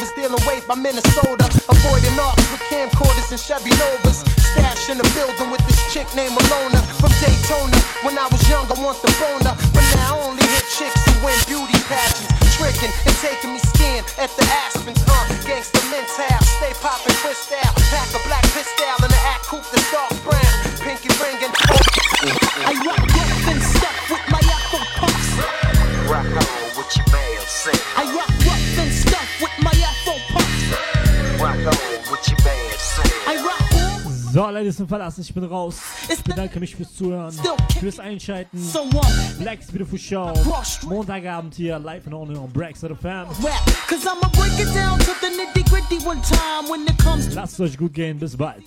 Was 0.02 0.10
dealing 0.18 0.42
weight 0.50 0.66
by 0.66 0.74
Minnesota, 0.74 1.46
avoiding 1.70 2.18
arcs 2.18 2.42
with 2.50 2.58
camcorders 2.66 3.30
and 3.30 3.38
Chevy 3.38 3.70
Novas. 3.78 4.26
Stash 4.50 4.90
in 4.90 4.98
the 4.98 5.06
building 5.14 5.46
with 5.46 5.62
this 5.62 5.78
chick 5.94 6.10
named 6.18 6.34
Alona 6.34 6.82
from 6.98 7.14
Daytona. 7.22 7.78
When 8.02 8.18
I 8.18 8.26
was 8.26 8.42
young, 8.50 8.66
I 8.66 8.74
want 8.82 8.98
the 8.98 9.14
boner, 9.22 9.54
but 9.70 9.86
now 9.94 10.18
I 10.18 10.26
only 10.26 10.42
hit 10.42 10.66
chicks 10.74 10.98
who 11.06 11.14
win 11.22 11.38
beauty 11.46 11.78
pageants, 11.86 12.34
tricking 12.58 12.90
and 12.90 13.14
taking 13.22 13.54
me 13.54 13.62
skin 13.62 14.02
at 14.18 14.34
the 14.34 14.42
Aspens. 14.66 14.98
Uh, 15.06 15.22
gangsta 15.46 15.78
mental, 15.86 16.34
stay 16.50 16.74
popping 16.82 17.14
out. 17.62 17.74
pack 17.94 18.10
a 18.10 18.18
black 18.26 18.42
pistol 18.58 19.06
and 19.06 19.06
an 19.06 19.22
act 19.30 19.46
coupe 19.46 19.62
that's 19.70 19.86
dark 19.94 20.10
brown, 20.26 20.50
pinky 20.82 21.14
ringing. 21.22 21.54
I 21.54 22.74
rock 22.82 23.06
rough 23.06 23.46
and 23.54 23.62
stuff 23.62 24.10
with 24.10 24.26
my 24.34 24.42
Afro 24.50 24.82
puffs. 24.98 25.30
Rock 26.10 26.26
on 26.26 26.74
with 26.74 26.90
your 26.90 27.06
man, 27.14 27.38
say. 27.46 27.78
I 27.94 28.10
rock 28.18 28.41
So, 34.32 34.48
Ladies 34.48 34.80
und 34.80 34.88
Verlassen, 34.88 35.20
ich 35.22 35.34
bin 35.34 35.44
raus. 35.44 35.76
Ich 36.08 36.22
bedanke 36.22 36.58
mich 36.60 36.74
fürs 36.74 36.94
Zuhören, 36.94 37.34
fürs 37.78 37.98
Einschalten. 37.98 38.58
Black's 39.38 39.66
Beautiful 39.66 39.98
Show. 39.98 40.32
Montagabend 40.84 41.54
hier, 41.54 41.78
live 41.78 42.06
and 42.06 42.14
only 42.14 42.36
on 42.36 42.50
Breaks 42.50 42.82
of 42.82 42.90
the 42.90 42.94
Fam. 42.94 43.26
I'ma 43.28 44.28
break 44.32 44.58
it 44.58 44.72
down 44.74 44.98
to 45.00 45.12
the 45.20 45.28
nitty 45.28 45.68
gritty 45.68 45.98
one 46.06 46.22
time 46.22 46.68
when 46.70 46.86
it 46.86 46.96
comes 46.98 47.28
to 47.28 47.34
Lasst 47.34 47.60
euch 47.60 47.76
gut 47.76 47.92
gehen, 47.92 48.18
bis 48.18 48.36
bald. 48.36 48.62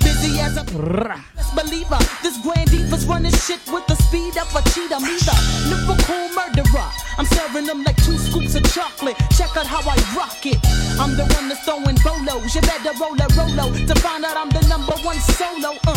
Busy 0.00 0.40
as 0.40 0.56
a 0.56 0.64
Rah. 0.76 1.20
best 1.48 1.54
believer. 1.54 1.98
This 2.22 2.38
grand 2.42 2.70
diva's 2.70 3.06
running 3.06 3.32
shit 3.32 3.60
with 3.72 3.86
the 3.86 3.96
speed 3.96 4.36
of 4.36 4.54
a 4.54 4.62
cheetah. 4.70 5.00
Me 5.00 5.16
the 5.18 5.34
lyrical 5.70 6.28
murderer. 6.34 6.90
I'm 7.18 7.26
serving 7.26 7.66
them 7.66 7.82
like 7.84 7.96
two 8.04 8.18
scoops 8.38 8.54
of 8.54 8.74
chocolate. 8.74 9.16
Check 9.36 9.56
out 9.56 9.66
how 9.66 9.80
I 9.82 9.96
rock 10.16 10.44
it. 10.46 10.58
I'm 10.98 11.16
the 11.16 11.26
one 11.34 11.48
that's 11.48 11.64
throwing 11.64 11.96
bolos. 12.04 12.54
You 12.54 12.60
better 12.62 12.92
roll 13.00 13.16
a 13.18 13.26
rolo 13.34 13.72
to 13.74 13.94
find 14.00 14.24
out 14.24 14.36
I'm 14.36 14.50
the 14.50 14.66
number 14.68 14.94
one 15.02 15.18
solo. 15.18 15.74
Uh, 15.86 15.94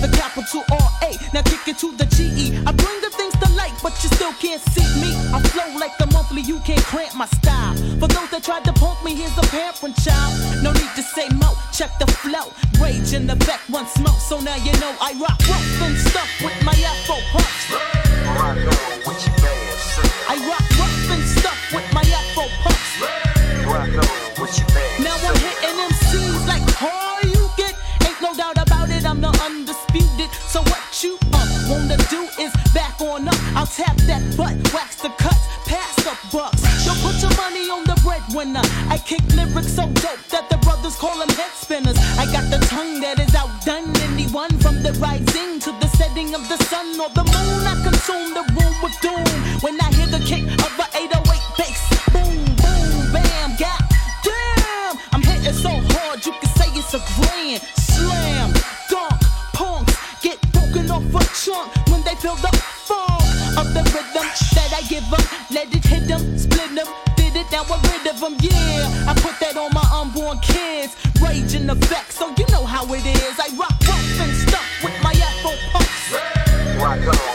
the 0.00 0.08
capital 0.16 0.64
R 0.70 0.90
A. 1.02 1.10
Now 1.34 1.42
kick 1.42 1.66
it 1.68 1.78
to 1.78 1.92
the 1.96 2.06
G 2.06 2.30
E. 2.36 2.46
I 2.66 2.72
bring 2.72 3.00
the 3.00 3.10
things 3.10 3.34
to 3.42 3.48
light, 3.54 3.74
but 3.82 3.92
you 4.02 4.08
still 4.10 4.32
can't 4.34 4.62
see 4.70 4.86
me. 5.00 5.14
I 5.34 5.40
flow 5.42 5.78
like 5.78 5.96
the 5.98 6.06
monthly. 6.06 6.42
You 6.42 6.60
can't 6.60 6.84
cramp 6.84 7.14
my 7.16 7.26
style. 7.26 7.74
For 7.98 8.08
those 8.08 8.30
that 8.30 8.42
tried 8.44 8.64
to 8.64 8.72
punk 8.72 9.02
me, 9.04 9.14
here's 9.14 9.36
a 9.38 9.46
parent 9.50 9.96
child. 9.98 10.32
No 10.62 10.72
need 10.72 10.92
to 10.96 11.02
say 11.02 11.28
mo. 11.34 11.54
Check 11.72 11.90
the 11.98 12.06
flow. 12.06 12.52
Rage 12.82 13.12
in 13.12 13.26
the 13.26 13.36
back, 13.46 13.60
one 13.68 13.86
smoke. 13.86 14.20
So 14.20 14.40
now 14.40 14.56
you 14.56 14.72
know 14.80 14.94
I 15.00 15.12
rock 15.18 15.38
rough 15.48 15.82
and 15.82 15.96
stuff 15.98 16.30
with 16.42 16.56
my 16.64 16.72
Afro. 16.72 17.18
I 20.30 20.36
rock 20.46 20.62
rough 20.78 21.10
and 21.10 21.24
stuff 21.26 21.58
with 21.74 21.92
my 21.92 22.06
Afro 22.06 22.46
puffs. 22.62 23.02
Rock 23.66 23.90
on 23.98 24.40
with 24.40 24.54
your 24.54 24.68
bad 24.70 25.02
Now 25.02 25.18
I'm 25.26 25.34
hitting 25.34 25.74
MCs 25.90 26.46
like 26.46 26.62
all 26.80 27.18
you 27.26 27.50
get. 27.56 27.74
Ain't 28.06 28.22
no 28.22 28.32
doubt 28.38 28.54
about 28.62 28.90
it, 28.90 29.04
I'm 29.04 29.20
the 29.20 29.34
undisputed. 29.42 30.30
So 30.46 30.62
what 30.70 30.86
you 31.02 31.18
uh, 31.32 31.66
wanna 31.66 31.96
do 32.06 32.30
is 32.38 32.54
back 32.72 33.00
on 33.00 33.26
up. 33.26 33.34
I'll 33.58 33.66
tap 33.66 33.96
that 34.06 34.22
butt, 34.36 34.54
wax 34.72 35.02
the 35.02 35.08
cuts, 35.18 35.42
pass 35.66 35.96
the 36.06 36.14
bucks. 36.30 36.62
Yo, 36.86 36.94
put 37.02 37.18
your 37.18 37.34
money 37.34 37.66
on 37.66 37.82
the 37.82 37.98
breadwinner. 38.06 38.62
I 38.86 39.02
kick 39.02 39.26
lyrics 39.34 39.74
so 39.74 39.90
dope 39.98 40.22
that 40.30 40.46
the 40.48 40.58
brothers 40.58 40.94
call 40.94 41.18
them 41.18 41.30
head 41.30 41.50
spinners. 41.58 41.98
I 42.22 42.30
got 42.30 42.46
the 42.54 42.64
tongue 42.70 43.00
that 43.00 43.18
is 43.18 43.34
outdone 43.34 43.90
anyone 44.06 44.54
from 44.62 44.80
the 44.84 44.92
rising 45.02 45.58
to 45.58 45.74
the 45.82 45.88
setting 45.98 46.36
of 46.36 46.46
the 46.46 46.58
sun 46.70 46.86
or 47.02 47.10
the 47.18 47.26
moon. 47.26 47.66
I 47.66 47.74
consume 47.82 48.30
the 48.30 48.46
room 48.54 48.74
with 48.80 48.94
doom 49.02 49.49
when 49.62 49.78
I 49.80 49.92
hear 49.92 50.06
the 50.06 50.20
kick 50.24 50.44
of 50.44 50.72
an 50.80 50.88
808 50.94 51.40
bass. 51.58 51.82
Boom, 52.12 52.44
boom, 52.56 53.12
bam, 53.12 53.56
god 53.58 53.82
damn. 54.24 54.96
I'm 55.12 55.22
hitting 55.22 55.52
so 55.52 55.70
hard 55.92 56.24
you 56.24 56.32
can 56.32 56.48
say 56.56 56.68
it's 56.72 56.94
a 56.94 57.00
grand 57.16 57.60
slam. 57.76 58.52
Dunk, 58.88 59.20
punks 59.52 59.96
get 60.22 60.40
broken 60.52 60.90
off 60.90 61.04
a 61.14 61.20
chunk 61.36 61.68
when 61.88 62.02
they 62.04 62.14
feel 62.16 62.36
the 62.36 62.52
funk 62.88 63.20
of 63.60 63.66
the 63.74 63.84
rhythm 63.92 64.26
that 64.56 64.72
I 64.72 64.82
give 64.88 65.04
them. 65.10 65.24
Let 65.50 65.74
it 65.74 65.84
hit 65.84 66.08
them, 66.08 66.38
split 66.38 66.74
them, 66.74 66.88
did 67.16 67.36
it, 67.36 67.46
now 67.52 67.64
we're 67.68 67.80
rid 67.92 68.06
of 68.08 68.20
them, 68.20 68.36
yeah. 68.40 69.08
I 69.08 69.14
put 69.14 69.38
that 69.40 69.56
on 69.56 69.72
my 69.74 69.84
unborn 69.92 70.38
kids, 70.40 70.96
raging 71.20 71.66
the 71.66 71.76
back, 71.92 72.10
so 72.12 72.32
you 72.38 72.46
know 72.48 72.64
how 72.64 72.84
it 72.94 73.04
is. 73.04 73.36
I 73.38 73.48
rock 73.56 73.76
rough 73.84 74.20
and 74.24 74.32
stuff 74.32 74.66
with 74.82 74.96
my 75.02 75.12
afro 75.12 75.52
pumps. 75.72 76.12
Rock 76.80 77.14
on. 77.14 77.29